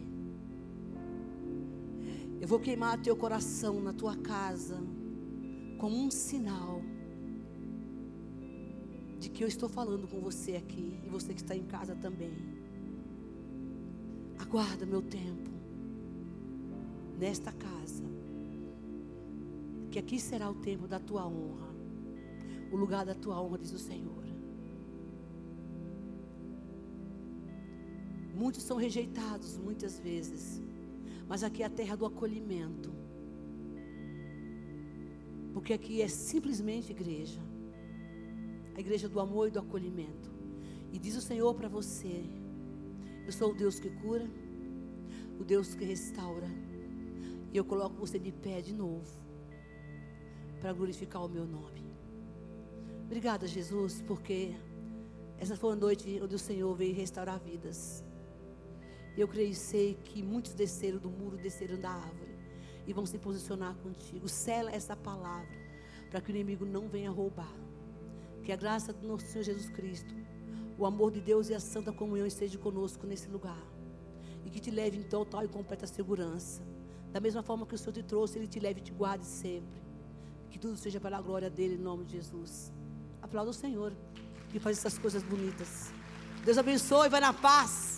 [2.48, 4.78] Eu vou queimar teu coração na tua casa
[5.76, 6.80] como um sinal
[9.20, 12.32] de que eu estou falando com você aqui e você que está em casa também.
[14.38, 15.50] Aguarda meu tempo
[17.18, 18.04] nesta casa.
[19.90, 21.68] Que aqui será o tempo da tua honra.
[22.72, 24.24] O lugar da tua honra, diz o Senhor.
[28.34, 30.62] Muitos são rejeitados muitas vezes,
[31.28, 32.92] mas aqui é a terra do acolhimento.
[35.52, 37.40] Porque aqui é simplesmente igreja.
[38.74, 40.30] A igreja do amor e do acolhimento.
[40.92, 42.24] E diz o Senhor para você:
[43.26, 44.26] Eu sou o Deus que cura,
[45.38, 46.48] o Deus que restaura.
[47.52, 49.18] E eu coloco você de pé de novo
[50.60, 51.84] para glorificar o meu nome.
[53.04, 54.54] Obrigada, Jesus, porque
[55.38, 58.04] essa foi a noite onde o Senhor veio restaurar vidas.
[59.18, 62.38] Eu creio e sei que muitos desceram do muro, desceram da árvore
[62.86, 64.28] e vão se posicionar contigo.
[64.28, 65.58] Sela essa palavra
[66.08, 67.52] para que o inimigo não venha roubar.
[68.44, 70.14] Que a graça do nosso Senhor Jesus Cristo,
[70.78, 73.60] o amor de Deus e a santa comunhão estejam conosco nesse lugar.
[74.44, 76.62] E que te leve em total e completa segurança.
[77.12, 79.82] Da mesma forma que o Senhor te trouxe, Ele te leve e te guarde sempre.
[80.48, 82.72] Que tudo seja para a glória dele, em nome de Jesus.
[83.20, 83.92] Aplauda o Senhor
[84.48, 85.92] que faz essas coisas bonitas.
[86.44, 87.97] Deus abençoe, vai na paz.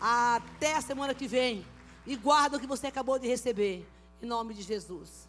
[0.00, 1.64] Até a semana que vem.
[2.06, 3.86] E guarda o que você acabou de receber.
[4.22, 5.27] Em nome de Jesus.